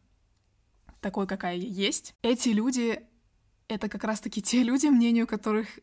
такой, 1.01 1.27
какая 1.27 1.55
я 1.55 1.67
есть. 1.67 2.15
Эти 2.21 2.49
люди— 2.49 3.01
это 3.67 3.89
как 3.89 4.03
раз-таки 4.03 4.41
те 4.41 4.63
люди, 4.63 4.87
мнению 4.87 5.27
которых 5.27 5.79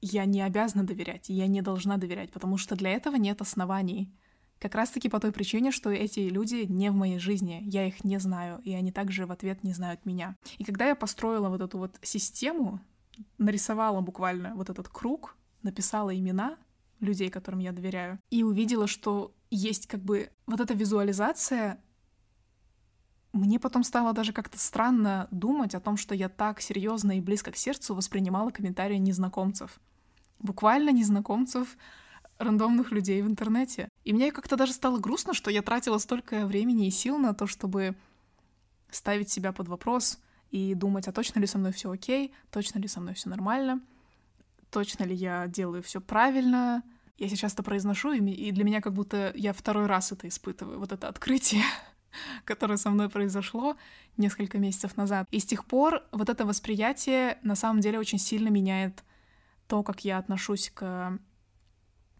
я 0.00 0.24
не 0.24 0.42
обязана 0.42 0.84
доверять, 0.84 1.28
я 1.28 1.46
не 1.46 1.62
должна 1.62 1.96
доверять, 1.96 2.32
потому 2.32 2.56
что 2.56 2.76
для 2.76 2.90
этого 2.90 3.16
нет 3.16 3.40
оснований. 3.40 4.12
Как 4.58 4.74
раз-таки 4.74 5.08
по 5.08 5.20
той 5.20 5.32
причине, 5.32 5.70
что 5.70 5.90
эти 5.90 6.20
люди 6.20 6.66
не 6.68 6.90
в 6.90 6.94
моей 6.94 7.18
жизни, 7.18 7.62
я 7.64 7.86
их 7.86 8.04
не 8.04 8.18
знаю, 8.18 8.60
и 8.62 8.74
они 8.74 8.92
также 8.92 9.26
в 9.26 9.32
ответ 9.32 9.64
не 9.64 9.72
знают 9.72 10.04
меня. 10.04 10.36
И 10.58 10.64
когда 10.64 10.86
я 10.86 10.94
построила 10.94 11.48
вот 11.48 11.62
эту 11.62 11.78
вот 11.78 11.98
систему, 12.02 12.80
нарисовала 13.38 14.00
буквально 14.00 14.54
вот 14.54 14.68
этот 14.68 14.88
круг, 14.88 15.36
написала 15.62 16.16
имена 16.16 16.58
людей, 17.00 17.30
которым 17.30 17.60
я 17.60 17.72
доверяю, 17.72 18.18
и 18.30 18.42
увидела, 18.42 18.86
что 18.86 19.34
есть 19.50 19.86
как 19.86 20.02
бы 20.02 20.30
вот 20.46 20.60
эта 20.60 20.74
визуализация, 20.74 21.82
мне 23.32 23.58
потом 23.58 23.82
стало 23.82 24.12
даже 24.12 24.32
как-то 24.32 24.58
странно 24.58 25.28
думать 25.30 25.74
о 25.74 25.80
том, 25.80 25.96
что 25.96 26.14
я 26.14 26.28
так 26.28 26.60
серьезно 26.60 27.16
и 27.16 27.20
близко 27.20 27.52
к 27.52 27.56
сердцу 27.56 27.94
воспринимала 27.94 28.50
комментарии 28.50 28.96
незнакомцев 28.96 29.80
буквально 30.40 30.90
незнакомцев, 30.90 31.76
рандомных 32.38 32.90
людей 32.90 33.20
в 33.22 33.26
интернете. 33.26 33.88
И 34.04 34.12
мне 34.12 34.32
как-то 34.32 34.56
даже 34.56 34.72
стало 34.72 34.98
грустно, 34.98 35.34
что 35.34 35.50
я 35.50 35.62
тратила 35.62 35.98
столько 35.98 36.46
времени 36.46 36.86
и 36.86 36.90
сил 36.90 37.18
на 37.18 37.34
то, 37.34 37.46
чтобы 37.46 37.96
ставить 38.90 39.30
себя 39.30 39.52
под 39.52 39.68
вопрос 39.68 40.18
и 40.50 40.74
думать, 40.74 41.06
а 41.06 41.12
точно 41.12 41.38
ли 41.40 41.46
со 41.46 41.58
мной 41.58 41.72
все 41.72 41.90
окей, 41.90 42.32
точно 42.50 42.78
ли 42.78 42.88
со 42.88 43.00
мной 43.00 43.14
все 43.14 43.28
нормально, 43.28 43.80
точно 44.70 45.04
ли 45.04 45.14
я 45.14 45.46
делаю 45.46 45.82
все 45.82 46.00
правильно. 46.00 46.82
Я 47.18 47.28
сейчас 47.28 47.52
это 47.52 47.62
произношу, 47.62 48.12
и 48.12 48.50
для 48.50 48.64
меня 48.64 48.80
как 48.80 48.94
будто 48.94 49.32
я 49.34 49.52
второй 49.52 49.86
раз 49.86 50.10
это 50.10 50.26
испытываю, 50.26 50.78
вот 50.78 50.90
это 50.92 51.08
открытие, 51.08 51.62
которое 52.44 52.78
со 52.78 52.90
мной 52.90 53.10
произошло 53.10 53.76
несколько 54.16 54.58
месяцев 54.58 54.96
назад. 54.96 55.28
И 55.30 55.38
с 55.38 55.44
тех 55.44 55.66
пор 55.66 56.02
вот 56.10 56.30
это 56.30 56.46
восприятие 56.46 57.38
на 57.42 57.54
самом 57.54 57.80
деле 57.80 57.98
очень 57.98 58.18
сильно 58.18 58.48
меняет 58.48 59.04
то, 59.70 59.84
как 59.84 60.04
я 60.04 60.18
отношусь 60.18 60.68
к 60.74 61.16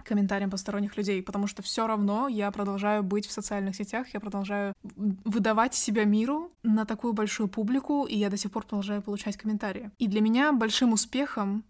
комментариям 0.04 0.50
посторонних 0.50 0.96
людей, 0.96 1.20
потому 1.20 1.48
что 1.48 1.62
все 1.62 1.86
равно 1.86 2.28
я 2.28 2.50
продолжаю 2.52 3.02
быть 3.02 3.26
в 3.26 3.32
социальных 3.32 3.74
сетях, 3.74 4.06
я 4.14 4.20
продолжаю 4.20 4.72
выдавать 4.84 5.74
себя 5.74 6.04
миру 6.04 6.52
на 6.62 6.86
такую 6.86 7.12
большую 7.12 7.48
публику, 7.48 8.04
и 8.04 8.16
я 8.16 8.30
до 8.30 8.36
сих 8.36 8.52
пор 8.52 8.64
продолжаю 8.64 9.02
получать 9.02 9.36
комментарии. 9.36 9.90
И 9.98 10.06
для 10.06 10.20
меня 10.20 10.52
большим 10.52 10.92
успехом 10.92 11.64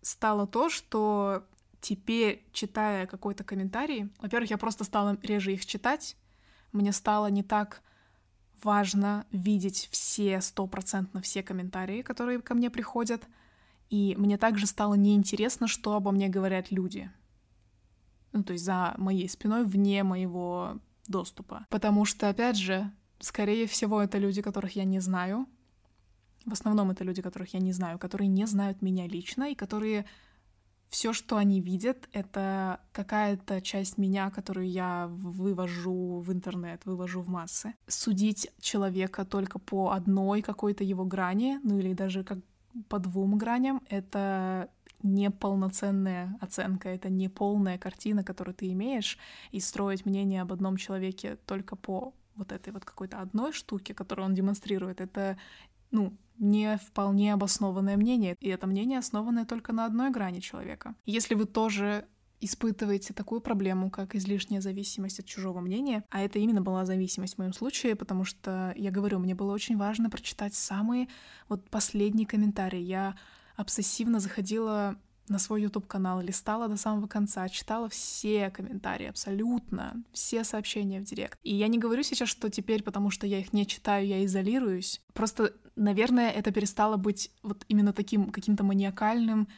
стало 0.00 0.46
то, 0.46 0.70
что 0.70 1.44
теперь, 1.80 2.46
читая 2.52 3.06
какой-то 3.06 3.42
комментарий, 3.42 4.12
во-первых, 4.20 4.50
я 4.50 4.58
просто 4.58 4.84
стала 4.84 5.18
реже 5.22 5.52
их 5.52 5.66
читать, 5.66 6.16
мне 6.72 6.92
стало 6.92 7.26
не 7.26 7.42
так 7.42 7.82
важно 8.62 9.26
видеть 9.32 9.88
все, 9.90 10.40
стопроцентно 10.40 11.20
все 11.20 11.42
комментарии, 11.42 12.02
которые 12.02 12.40
ко 12.40 12.54
мне 12.54 12.70
приходят, 12.70 13.24
и 13.90 14.14
мне 14.16 14.38
также 14.38 14.66
стало 14.66 14.94
неинтересно, 14.94 15.68
что 15.68 15.94
обо 15.94 16.10
мне 16.10 16.28
говорят 16.28 16.70
люди 16.70 17.10
ну, 18.34 18.42
то 18.42 18.52
есть 18.52 18.64
за 18.64 18.94
моей 18.98 19.28
спиной, 19.28 19.64
вне 19.64 20.02
моего 20.02 20.78
доступа. 21.06 21.66
Потому 21.70 22.04
что, 22.04 22.28
опять 22.28 22.56
же, 22.56 22.90
скорее 23.20 23.66
всего, 23.66 24.02
это 24.02 24.18
люди, 24.18 24.42
которых 24.42 24.76
я 24.76 24.84
не 24.84 25.00
знаю. 25.00 25.46
В 26.44 26.52
основном 26.52 26.90
это 26.90 27.04
люди, 27.04 27.22
которых 27.22 27.54
я 27.54 27.60
не 27.60 27.72
знаю, 27.72 27.98
которые 27.98 28.28
не 28.28 28.44
знают 28.46 28.82
меня 28.82 29.06
лично 29.06 29.50
и 29.50 29.54
которые 29.54 30.04
все, 30.90 31.12
что 31.12 31.36
они 31.36 31.60
видят, 31.60 32.08
это 32.12 32.80
какая-то 32.92 33.60
часть 33.60 33.98
меня, 33.98 34.30
которую 34.30 34.68
я 34.68 35.06
вывожу 35.08 36.20
в 36.20 36.32
интернет, 36.32 36.84
вывожу 36.84 37.20
в 37.22 37.28
массы. 37.28 37.74
Судить 37.86 38.50
человека 38.60 39.24
только 39.24 39.58
по 39.58 39.92
одной 39.92 40.42
какой-то 40.42 40.84
его 40.84 41.04
грани, 41.04 41.60
ну 41.62 41.78
или 41.78 41.94
даже 41.94 42.24
как 42.24 42.38
по 42.88 42.98
двум 42.98 43.38
граням, 43.38 43.82
это 43.88 44.68
неполноценная 45.02 46.36
оценка, 46.40 46.88
это 46.88 47.10
не 47.10 47.28
полная 47.28 47.78
картина, 47.78 48.24
которую 48.24 48.54
ты 48.54 48.72
имеешь, 48.72 49.18
и 49.52 49.60
строить 49.60 50.06
мнение 50.06 50.42
об 50.42 50.52
одном 50.52 50.76
человеке 50.76 51.36
только 51.46 51.76
по 51.76 52.14
вот 52.36 52.52
этой 52.52 52.72
вот 52.72 52.84
какой-то 52.84 53.20
одной 53.20 53.52
штуке, 53.52 53.94
которую 53.94 54.26
он 54.26 54.34
демонстрирует, 54.34 55.00
это, 55.00 55.38
ну, 55.90 56.16
не 56.38 56.78
вполне 56.78 57.32
обоснованное 57.32 57.96
мнение, 57.96 58.36
и 58.40 58.48
это 58.48 58.66
мнение 58.66 58.98
основанное 58.98 59.44
только 59.44 59.72
на 59.72 59.84
одной 59.84 60.10
грани 60.10 60.40
человека. 60.40 60.94
Если 61.06 61.34
вы 61.34 61.44
тоже 61.44 62.06
испытываете 62.40 63.14
такую 63.14 63.40
проблему, 63.40 63.90
как 63.90 64.14
излишняя 64.14 64.60
зависимость 64.60 65.20
от 65.20 65.26
чужого 65.26 65.60
мнения, 65.60 66.04
а 66.10 66.20
это 66.20 66.38
именно 66.38 66.60
была 66.60 66.84
зависимость 66.84 67.34
в 67.34 67.38
моем 67.38 67.52
случае, 67.52 67.96
потому 67.96 68.24
что, 68.24 68.72
я 68.76 68.90
говорю, 68.90 69.18
мне 69.18 69.34
было 69.34 69.52
очень 69.52 69.76
важно 69.76 70.10
прочитать 70.10 70.54
самые 70.54 71.08
вот 71.48 71.68
последние 71.70 72.26
комментарии. 72.26 72.80
Я 72.80 73.16
обсессивно 73.56 74.20
заходила 74.20 74.96
на 75.28 75.38
свой 75.38 75.62
YouTube-канал, 75.62 76.20
листала 76.20 76.68
до 76.68 76.76
самого 76.76 77.06
конца, 77.06 77.48
читала 77.48 77.88
все 77.88 78.50
комментарии, 78.50 79.06
абсолютно 79.06 80.02
все 80.12 80.44
сообщения 80.44 81.00
в 81.00 81.04
директ. 81.04 81.38
И 81.42 81.54
я 81.54 81.68
не 81.68 81.78
говорю 81.78 82.02
сейчас, 82.02 82.28
что 82.28 82.50
теперь, 82.50 82.82
потому 82.82 83.10
что 83.10 83.26
я 83.26 83.38
их 83.38 83.52
не 83.52 83.66
читаю, 83.66 84.06
я 84.06 84.24
изолируюсь. 84.24 85.00
Просто, 85.14 85.54
наверное, 85.76 86.30
это 86.30 86.52
перестало 86.52 86.96
быть 86.96 87.30
вот 87.42 87.64
именно 87.68 87.92
таким 87.92 88.30
каким-то 88.30 88.64
маниакальным, 88.64 89.48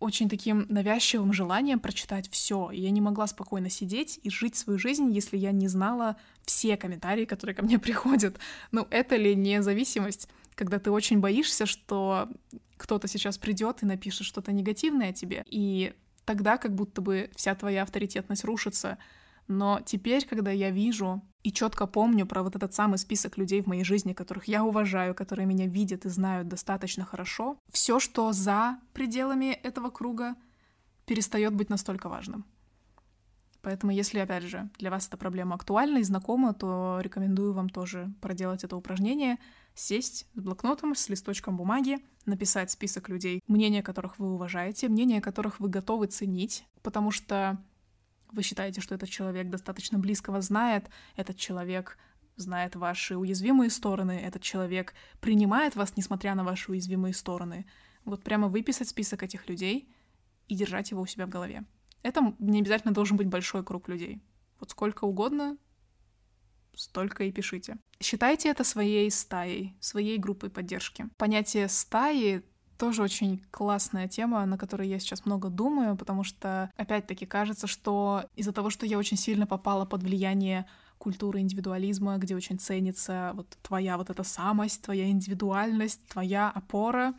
очень 0.00 0.28
таким 0.28 0.66
навязчивым 0.68 1.32
желанием 1.32 1.80
прочитать 1.80 2.28
все. 2.30 2.70
Я 2.70 2.90
не 2.90 3.00
могла 3.00 3.26
спокойно 3.26 3.70
сидеть 3.70 4.20
и 4.22 4.30
жить 4.30 4.56
свою 4.56 4.78
жизнь, 4.78 5.10
если 5.10 5.36
я 5.36 5.52
не 5.52 5.68
знала 5.68 6.16
все 6.44 6.76
комментарии, 6.76 7.24
которые 7.24 7.54
ко 7.54 7.62
мне 7.62 7.78
приходят. 7.80 8.38
Ну, 8.72 8.86
это 8.90 9.16
ли 9.16 9.34
не 9.34 9.62
зависимость? 9.62 10.28
когда 10.54 10.78
ты 10.78 10.90
очень 10.90 11.20
боишься, 11.20 11.66
что 11.66 12.28
кто-то 12.76 13.08
сейчас 13.08 13.38
придет 13.38 13.82
и 13.82 13.86
напишет 13.86 14.26
что-то 14.26 14.52
негативное 14.52 15.10
о 15.10 15.12
тебе, 15.12 15.44
и 15.46 15.94
тогда 16.24 16.58
как 16.58 16.74
будто 16.74 17.00
бы 17.00 17.30
вся 17.34 17.54
твоя 17.54 17.82
авторитетность 17.82 18.44
рушится. 18.44 18.98
Но 19.46 19.80
теперь, 19.84 20.26
когда 20.26 20.50
я 20.50 20.70
вижу 20.70 21.22
и 21.44 21.52
четко 21.52 21.86
помню 21.86 22.26
про 22.26 22.42
вот 22.42 22.56
этот 22.56 22.74
самый 22.74 22.96
список 22.98 23.36
людей 23.36 23.62
в 23.62 23.66
моей 23.66 23.84
жизни, 23.84 24.14
которых 24.14 24.48
я 24.48 24.64
уважаю, 24.64 25.14
которые 25.14 25.46
меня 25.46 25.66
видят 25.66 26.06
и 26.06 26.08
знают 26.08 26.48
достаточно 26.48 27.04
хорошо, 27.04 27.58
все, 27.70 28.00
что 28.00 28.32
за 28.32 28.78
пределами 28.94 29.52
этого 29.52 29.90
круга, 29.90 30.34
перестает 31.04 31.54
быть 31.54 31.68
настолько 31.68 32.08
важным. 32.08 32.46
Поэтому, 33.60 33.92
если, 33.92 34.18
опять 34.18 34.44
же, 34.44 34.70
для 34.78 34.90
вас 34.90 35.06
эта 35.06 35.18
проблема 35.18 35.54
актуальна 35.54 35.98
и 35.98 36.02
знакома, 36.02 36.54
то 36.54 36.98
рекомендую 37.02 37.52
вам 37.52 37.68
тоже 37.68 38.12
проделать 38.22 38.64
это 38.64 38.76
упражнение, 38.76 39.38
сесть 39.74 40.26
с 40.34 40.40
блокнотом, 40.40 40.94
с 40.94 41.10
листочком 41.10 41.58
бумаги, 41.58 41.98
написать 42.24 42.70
список 42.70 43.10
людей, 43.10 43.42
мнения 43.48 43.82
которых 43.82 44.18
вы 44.18 44.32
уважаете, 44.32 44.88
мнения 44.88 45.20
которых 45.20 45.60
вы 45.60 45.68
готовы 45.68 46.06
ценить, 46.06 46.66
потому 46.82 47.10
что 47.10 47.58
вы 48.34 48.42
считаете, 48.42 48.80
что 48.80 48.94
этот 48.94 49.08
человек 49.08 49.48
достаточно 49.48 49.98
близко 49.98 50.30
вас 50.30 50.46
знает, 50.46 50.90
этот 51.16 51.36
человек 51.36 51.98
знает 52.36 52.76
ваши 52.76 53.16
уязвимые 53.16 53.70
стороны, 53.70 54.12
этот 54.12 54.42
человек 54.42 54.94
принимает 55.20 55.76
вас, 55.76 55.96
несмотря 55.96 56.34
на 56.34 56.44
ваши 56.44 56.70
уязвимые 56.70 57.14
стороны. 57.14 57.66
Вот 58.04 58.22
прямо 58.22 58.48
выписать 58.48 58.88
список 58.88 59.22
этих 59.22 59.48
людей 59.48 59.88
и 60.48 60.54
держать 60.54 60.90
его 60.90 61.02
у 61.02 61.06
себя 61.06 61.26
в 61.26 61.30
голове. 61.30 61.64
Это 62.02 62.34
не 62.38 62.60
обязательно 62.60 62.92
должен 62.92 63.16
быть 63.16 63.28
большой 63.28 63.64
круг 63.64 63.88
людей. 63.88 64.22
Вот 64.60 64.70
сколько 64.70 65.04
угодно, 65.04 65.56
столько 66.74 67.24
и 67.24 67.32
пишите. 67.32 67.78
Считайте 68.00 68.48
это 68.48 68.64
своей 68.64 69.10
стаей, 69.10 69.76
своей 69.80 70.18
группой 70.18 70.50
поддержки. 70.50 71.08
Понятие 71.16 71.68
стаи 71.68 72.42
тоже 72.84 73.02
очень 73.02 73.42
классная 73.50 74.08
тема, 74.08 74.44
на 74.44 74.58
которой 74.58 74.86
я 74.86 74.98
сейчас 74.98 75.24
много 75.24 75.48
думаю, 75.48 75.96
потому 75.96 76.22
что, 76.22 76.70
опять-таки, 76.76 77.24
кажется, 77.24 77.66
что 77.66 78.24
из-за 78.36 78.52
того, 78.52 78.68
что 78.68 78.84
я 78.84 78.98
очень 78.98 79.16
сильно 79.16 79.46
попала 79.46 79.86
под 79.86 80.02
влияние 80.02 80.66
культуры 80.98 81.40
индивидуализма, 81.40 82.18
где 82.18 82.36
очень 82.36 82.58
ценится 82.58 83.32
вот 83.36 83.56
твоя 83.62 83.96
вот 83.96 84.10
эта 84.10 84.22
самость, 84.22 84.82
твоя 84.82 85.08
индивидуальность, 85.08 86.06
твоя 86.08 86.50
опора, 86.50 87.14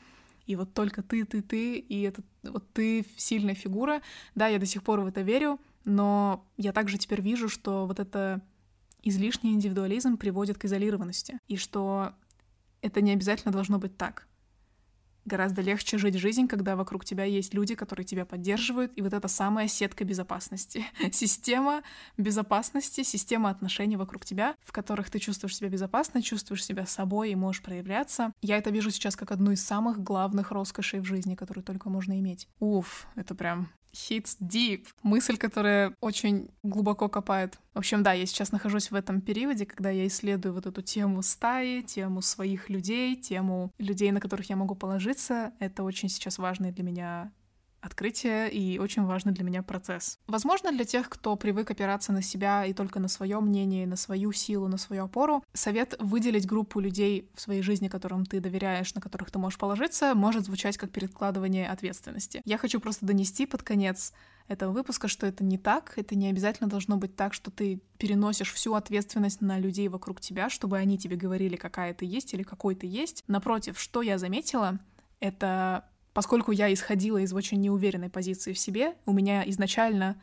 и 0.45 0.55
вот 0.55 0.71
только 0.75 1.01
ты, 1.01 1.25
ты, 1.25 1.41
ты, 1.41 1.79
и 1.79 2.01
это 2.01 2.21
вот 2.43 2.71
ты 2.71 3.03
сильная 3.17 3.55
фигура. 3.55 4.03
Да, 4.35 4.45
я 4.45 4.59
до 4.59 4.67
сих 4.67 4.83
пор 4.83 4.99
в 4.99 5.07
это 5.07 5.21
верю, 5.21 5.59
но 5.83 6.45
я 6.57 6.73
также 6.73 6.99
теперь 6.99 7.21
вижу, 7.21 7.49
что 7.49 7.87
вот 7.87 7.99
это 7.99 8.39
излишний 9.01 9.53
индивидуализм 9.53 10.17
приводит 10.17 10.59
к 10.59 10.65
изолированности, 10.65 11.39
и 11.47 11.57
что 11.57 12.13
это 12.83 13.01
не 13.01 13.13
обязательно 13.13 13.51
должно 13.51 13.79
быть 13.79 13.97
так. 13.97 14.27
Гораздо 15.25 15.61
легче 15.61 15.97
жить 15.97 16.15
жизнь, 16.15 16.47
когда 16.47 16.75
вокруг 16.75 17.03
тебя 17.03 17.23
есть 17.23 17.53
люди, 17.53 17.75
которые 17.75 18.05
тебя 18.05 18.25
поддерживают, 18.25 18.91
и 18.95 19.01
вот 19.01 19.13
эта 19.13 19.27
самая 19.27 19.67
сетка 19.67 20.03
безопасности. 20.03 20.85
Система 21.11 21.81
безопасности, 22.17 23.03
система 23.03 23.49
отношений 23.49 23.97
вокруг 23.97 24.25
тебя, 24.25 24.55
в 24.63 24.71
которых 24.71 25.09
ты 25.09 25.19
чувствуешь 25.19 25.57
себя 25.57 25.69
безопасно, 25.69 26.21
чувствуешь 26.21 26.63
себя 26.63 26.85
собой 26.85 27.31
и 27.31 27.35
можешь 27.35 27.61
проявляться. 27.61 28.33
Я 28.41 28.57
это 28.57 28.69
вижу 28.69 28.91
сейчас 28.91 29.15
как 29.15 29.31
одну 29.31 29.51
из 29.51 29.63
самых 29.63 30.01
главных 30.01 30.51
роскошей 30.51 30.99
в 30.99 31.05
жизни, 31.05 31.35
которую 31.35 31.63
только 31.63 31.89
можно 31.89 32.19
иметь. 32.19 32.47
Уф, 32.59 33.07
это 33.15 33.33
прям 33.35 33.69
hits 33.95 34.37
deep. 34.39 34.87
Мысль, 35.03 35.37
которая 35.37 35.95
очень 36.01 36.49
глубоко 36.63 37.09
копает. 37.09 37.57
В 37.73 37.79
общем, 37.79 38.03
да, 38.03 38.13
я 38.13 38.25
сейчас 38.25 38.51
нахожусь 38.51 38.91
в 38.91 38.95
этом 38.95 39.21
периоде, 39.21 39.65
когда 39.65 39.89
я 39.89 40.05
исследую 40.07 40.53
вот 40.53 40.65
эту 40.65 40.81
тему 40.81 41.21
стаи, 41.21 41.81
тему 41.81 42.21
своих 42.21 42.69
людей, 42.69 43.15
тему 43.15 43.71
людей, 43.77 44.11
на 44.11 44.19
которых 44.19 44.49
я 44.49 44.55
могу 44.55 44.75
положиться. 44.75 45.53
Это 45.59 45.83
очень 45.83 46.09
сейчас 46.09 46.37
важный 46.37 46.71
для 46.71 46.83
меня 46.83 47.31
открытие 47.85 48.51
и 48.51 48.79
очень 48.79 49.03
важный 49.03 49.31
для 49.31 49.43
меня 49.43 49.63
процесс. 49.63 50.19
Возможно, 50.27 50.71
для 50.71 50.85
тех, 50.85 51.07
кто 51.09 51.35
привык 51.35 51.69
опираться 51.71 52.11
на 52.11 52.21
себя 52.21 52.65
и 52.65 52.73
только 52.73 52.99
на 52.99 53.07
свое 53.07 53.39
мнение, 53.39 53.85
на 53.85 53.95
свою 53.95 54.31
силу, 54.31 54.67
на 54.67 54.77
свою 54.77 55.05
опору, 55.05 55.43
совет 55.53 55.95
выделить 55.99 56.47
группу 56.47 56.79
людей 56.79 57.29
в 57.35 57.41
своей 57.41 57.61
жизни, 57.61 57.87
которым 57.87 58.25
ты 58.25 58.39
доверяешь, 58.39 58.93
на 58.95 59.01
которых 59.01 59.31
ты 59.31 59.39
можешь 59.39 59.59
положиться, 59.59 60.15
может 60.15 60.45
звучать 60.45 60.77
как 60.77 60.91
перекладывание 60.91 61.69
ответственности. 61.69 62.41
Я 62.45 62.57
хочу 62.57 62.79
просто 62.79 63.05
донести 63.05 63.45
под 63.45 63.63
конец 63.63 64.13
этого 64.47 64.71
выпуска, 64.71 65.07
что 65.07 65.25
это 65.25 65.43
не 65.43 65.57
так, 65.57 65.93
это 65.95 66.15
не 66.15 66.27
обязательно 66.27 66.69
должно 66.69 66.97
быть 66.97 67.15
так, 67.15 67.33
что 67.33 67.51
ты 67.51 67.81
переносишь 67.97 68.53
всю 68.53 68.75
ответственность 68.75 69.41
на 69.41 69.59
людей 69.59 69.87
вокруг 69.87 70.21
тебя, 70.21 70.49
чтобы 70.49 70.77
они 70.77 70.97
тебе 70.97 71.15
говорили, 71.15 71.55
какая 71.55 71.93
ты 71.93 72.05
есть 72.05 72.33
или 72.33 72.43
какой 72.43 72.75
ты 72.75 72.87
есть. 72.87 73.23
Напротив, 73.27 73.79
что 73.79 74.01
я 74.01 74.17
заметила, 74.17 74.79
это 75.19 75.85
Поскольку 76.15 76.53
я 76.53 76.73
исходила 76.73 77.17
из 77.17 77.33
очень 77.33 77.59
неуверенной 77.59 78.09
позиции 78.09 78.53
в 78.53 78.57
себе, 78.57 78.93
у 79.05 79.11
меня 79.11 79.43
изначально 79.49 80.15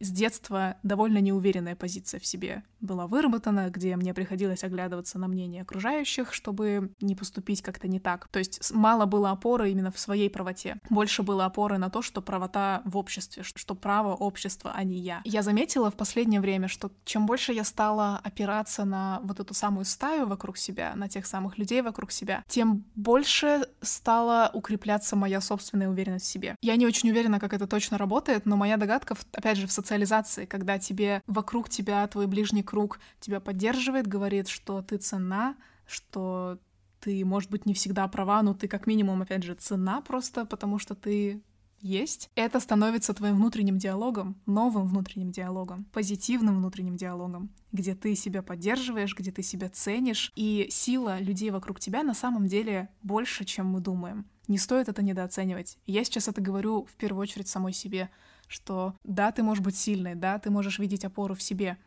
с 0.00 0.10
детства 0.10 0.76
довольно 0.82 1.18
неуверенная 1.18 1.76
позиция 1.76 2.20
в 2.20 2.26
себе. 2.26 2.62
была 2.80 3.06
выработана, 3.06 3.70
где 3.70 3.96
мне 3.96 4.14
приходилось 4.14 4.64
оглядываться 4.64 5.18
на 5.18 5.28
мнение 5.28 5.62
окружающих, 5.62 6.32
чтобы 6.32 6.92
не 7.00 7.14
поступить 7.14 7.62
как-то 7.62 7.88
не 7.88 7.98
так. 8.00 8.28
То 8.28 8.38
есть 8.38 8.72
мало 8.72 9.06
было 9.06 9.30
опоры 9.30 9.70
именно 9.70 9.90
в 9.90 9.98
своей 9.98 10.30
правоте. 10.30 10.76
Больше 10.90 11.22
было 11.22 11.44
опоры 11.44 11.78
на 11.78 11.90
то, 11.90 12.02
что 12.02 12.22
правота 12.22 12.82
в 12.84 12.96
обществе, 12.96 13.42
что 13.42 13.74
право 13.74 14.14
общества, 14.14 14.72
а 14.74 14.84
не 14.84 14.98
я. 14.98 15.20
Я 15.24 15.42
заметила 15.42 15.90
в 15.90 15.96
последнее 15.96 16.40
время, 16.40 16.68
что 16.68 16.92
чем 17.04 17.26
больше 17.26 17.52
я 17.52 17.64
стала 17.64 18.20
опираться 18.22 18.84
на 18.84 19.20
вот 19.22 19.40
эту 19.40 19.54
самую 19.54 19.84
стаю 19.84 20.26
вокруг 20.26 20.56
себя, 20.56 20.92
на 20.94 21.08
тех 21.08 21.26
самых 21.26 21.58
людей 21.58 21.82
вокруг 21.82 22.12
себя, 22.12 22.44
тем 22.48 22.84
больше 22.94 23.66
стала 23.82 24.50
укрепляться 24.52 25.16
моя 25.16 25.40
собственная 25.40 25.88
уверенность 25.88 26.26
в 26.26 26.28
себе. 26.28 26.56
Я 26.62 26.76
не 26.76 26.86
очень 26.86 27.10
уверена, 27.10 27.40
как 27.40 27.52
это 27.52 27.66
точно 27.66 27.98
работает, 27.98 28.46
но 28.46 28.56
моя 28.56 28.76
догадка, 28.76 29.16
опять 29.32 29.58
же, 29.58 29.66
в 29.66 29.72
социализации, 29.88 30.44
когда 30.44 30.78
тебе 30.78 31.22
вокруг 31.26 31.70
тебя 31.70 32.06
твой 32.08 32.26
ближний 32.26 32.62
круг 32.62 33.00
тебя 33.20 33.40
поддерживает, 33.40 34.06
говорит, 34.06 34.48
что 34.48 34.82
ты 34.82 34.98
цена, 34.98 35.56
что 35.86 36.58
ты, 37.00 37.24
может 37.24 37.50
быть, 37.50 37.64
не 37.64 37.72
всегда 37.72 38.06
права, 38.06 38.42
но 38.42 38.52
ты 38.52 38.68
как 38.68 38.86
минимум, 38.86 39.22
опять 39.22 39.44
же, 39.44 39.54
цена 39.54 40.02
просто, 40.02 40.44
потому 40.44 40.78
что 40.78 40.94
ты 40.94 41.42
есть. 41.80 42.28
Это 42.34 42.60
становится 42.60 43.14
твоим 43.14 43.36
внутренним 43.36 43.78
диалогом, 43.78 44.36
новым 44.44 44.88
внутренним 44.88 45.30
диалогом, 45.30 45.84
позитивным 45.92 46.56
внутренним 46.56 46.96
диалогом, 46.96 47.50
где 47.72 47.94
ты 47.94 48.14
себя 48.14 48.42
поддерживаешь, 48.42 49.16
где 49.16 49.30
ты 49.30 49.42
себя 49.42 49.70
ценишь, 49.70 50.32
и 50.36 50.66
сила 50.70 51.18
людей 51.20 51.50
вокруг 51.50 51.80
тебя 51.80 52.02
на 52.02 52.14
самом 52.14 52.46
деле 52.46 52.90
больше, 53.02 53.44
чем 53.44 53.66
мы 53.68 53.80
думаем. 53.80 54.26
Не 54.48 54.58
стоит 54.58 54.88
это 54.88 55.02
недооценивать. 55.02 55.78
Я 55.86 56.04
сейчас 56.04 56.28
это 56.28 56.42
говорю 56.42 56.84
в 56.84 56.94
первую 56.96 57.22
очередь 57.22 57.48
самой 57.48 57.72
себе, 57.72 58.10
что 58.48 58.96
да, 59.04 59.30
ты 59.30 59.42
можешь 59.42 59.62
быть 59.62 59.76
сильной, 59.76 60.14
да, 60.14 60.38
ты 60.38 60.50
можешь 60.50 60.78
видеть 60.78 61.04
опору 61.04 61.34
в 61.34 61.42
себе, 61.42 61.78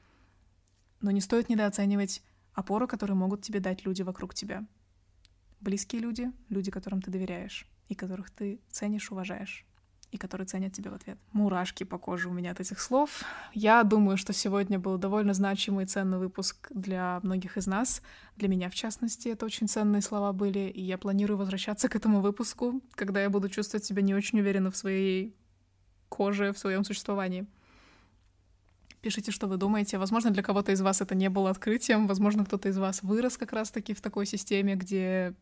но 1.01 1.11
не 1.11 1.19
стоит 1.19 1.49
недооценивать 1.49 2.23
опору, 2.53 2.87
которую 2.87 3.17
могут 3.17 3.41
тебе 3.41 3.59
дать 3.59 3.85
люди 3.85 4.01
вокруг 4.03 4.33
тебя. 4.33 4.65
Близкие 5.59 6.01
люди, 6.01 6.31
люди, 6.49 6.71
которым 6.71 7.01
ты 7.01 7.11
доверяешь 7.11 7.67
и 7.89 7.95
которых 7.95 8.31
ты 8.31 8.61
ценишь, 8.69 9.11
уважаешь 9.11 9.65
и 10.11 10.17
которые 10.17 10.45
ценят 10.45 10.73
тебя 10.73 10.91
в 10.91 10.95
ответ. 10.95 11.17
Мурашки 11.31 11.83
по 11.83 11.97
коже 11.97 12.29
у 12.29 12.33
меня 12.33 12.51
от 12.51 12.59
этих 12.59 12.79
слов. 12.79 13.23
Я 13.53 13.83
думаю, 13.83 14.17
что 14.17 14.33
сегодня 14.33 14.77
был 14.77 14.97
довольно 14.97 15.33
значимый 15.33 15.85
и 15.85 15.87
ценный 15.87 16.17
выпуск 16.17 16.67
для 16.69 17.19
многих 17.23 17.57
из 17.57 17.65
нас. 17.65 18.01
Для 18.35 18.49
меня, 18.49 18.69
в 18.69 18.75
частности, 18.75 19.29
это 19.29 19.45
очень 19.45 19.67
ценные 19.67 20.01
слова 20.01 20.33
были, 20.33 20.69
и 20.69 20.81
я 20.81 20.97
планирую 20.97 21.37
возвращаться 21.37 21.87
к 21.87 21.95
этому 21.95 22.19
выпуску, 22.19 22.81
когда 22.95 23.21
я 23.21 23.29
буду 23.29 23.49
чувствовать 23.49 23.85
себя 23.85 24.01
не 24.01 24.13
очень 24.13 24.39
уверенно 24.39 24.69
в 24.69 24.77
своей 24.77 25.35
коже, 26.11 26.51
в 26.51 26.57
своем 26.57 26.83
существовании. 26.83 27.45
Пишите, 29.01 29.31
что 29.31 29.47
вы 29.47 29.57
думаете. 29.57 29.97
Возможно, 29.97 30.29
для 30.29 30.43
кого-то 30.43 30.71
из 30.71 30.81
вас 30.81 31.01
это 31.01 31.15
не 31.15 31.29
было 31.29 31.49
открытием. 31.49 32.07
Возможно, 32.07 32.45
кто-то 32.45 32.69
из 32.69 32.77
вас 32.77 33.01
вырос 33.01 33.37
как 33.37 33.53
раз-таки 33.53 33.93
в 33.93 34.01
такой 34.01 34.25
системе, 34.27 34.75
где 34.75 35.33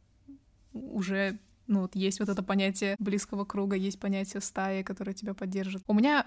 уже 0.71 1.39
ну 1.67 1.81
вот 1.81 1.95
есть 1.95 2.19
вот 2.19 2.29
это 2.29 2.41
понятие 2.41 2.95
близкого 2.99 3.45
круга, 3.45 3.75
есть 3.75 3.99
понятие 3.99 4.41
стаи, 4.41 4.81
которая 4.81 5.13
тебя 5.13 5.33
поддержит. 5.33 5.83
У 5.87 5.93
меня 5.93 6.25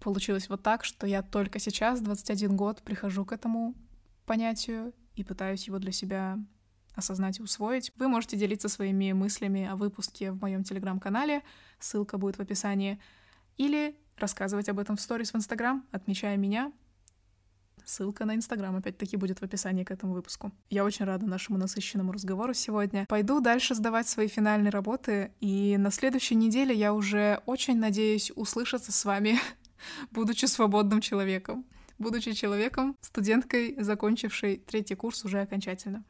получилось 0.00 0.48
вот 0.48 0.62
так, 0.62 0.84
что 0.84 1.06
я 1.06 1.22
только 1.22 1.58
сейчас, 1.58 2.00
21 2.00 2.56
год, 2.56 2.82
прихожу 2.82 3.24
к 3.24 3.32
этому 3.32 3.74
понятию 4.26 4.92
и 5.14 5.22
пытаюсь 5.22 5.66
его 5.66 5.78
для 5.78 5.92
себя 5.92 6.38
осознать 6.94 7.38
и 7.38 7.42
усвоить. 7.42 7.92
Вы 7.96 8.08
можете 8.08 8.36
делиться 8.36 8.68
своими 8.68 9.12
мыслями 9.12 9.64
о 9.66 9.76
выпуске 9.76 10.32
в 10.32 10.40
моем 10.40 10.64
телеграм-канале, 10.64 11.42
ссылка 11.78 12.18
будет 12.18 12.36
в 12.36 12.40
описании, 12.40 13.00
или 13.60 13.94
рассказывать 14.16 14.70
об 14.70 14.78
этом 14.78 14.96
в 14.96 15.02
сторис 15.02 15.34
в 15.34 15.36
Инстаграм, 15.36 15.86
отмечая 15.92 16.38
меня. 16.38 16.72
Ссылка 17.84 18.24
на 18.24 18.34
Инстаграм 18.34 18.74
опять-таки 18.74 19.18
будет 19.18 19.40
в 19.40 19.42
описании 19.42 19.84
к 19.84 19.90
этому 19.90 20.14
выпуску. 20.14 20.50
Я 20.70 20.82
очень 20.82 21.04
рада 21.04 21.26
нашему 21.26 21.58
насыщенному 21.58 22.12
разговору 22.12 22.54
сегодня. 22.54 23.04
Пойду 23.06 23.40
дальше 23.40 23.74
сдавать 23.74 24.08
свои 24.08 24.28
финальные 24.28 24.70
работы, 24.70 25.32
и 25.40 25.76
на 25.78 25.90
следующей 25.90 26.36
неделе 26.36 26.74
я 26.74 26.94
уже 26.94 27.42
очень 27.44 27.78
надеюсь 27.78 28.32
услышаться 28.34 28.92
с 28.92 29.04
вами, 29.04 29.38
будучи 30.10 30.46
свободным 30.46 31.02
человеком. 31.02 31.66
Будучи 31.98 32.32
человеком, 32.32 32.96
студенткой, 33.02 33.76
закончившей 33.78 34.56
третий 34.56 34.94
курс 34.94 35.22
уже 35.26 35.42
окончательно. 35.42 36.02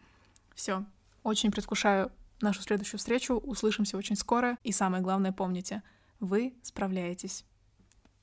Все. 0.55 0.85
Очень 1.25 1.51
предвкушаю 1.51 2.13
нашу 2.41 2.63
следующую 2.63 2.99
встречу. 2.99 3.35
Услышимся 3.35 3.97
очень 3.97 4.15
скоро. 4.15 4.57
И 4.63 4.71
самое 4.71 5.03
главное, 5.03 5.33
помните, 5.33 5.83
вы 6.21 6.55
справляетесь. 6.63 7.45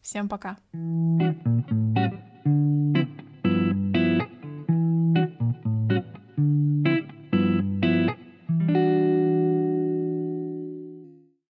Всем 0.02 0.30
пока. 0.30 0.58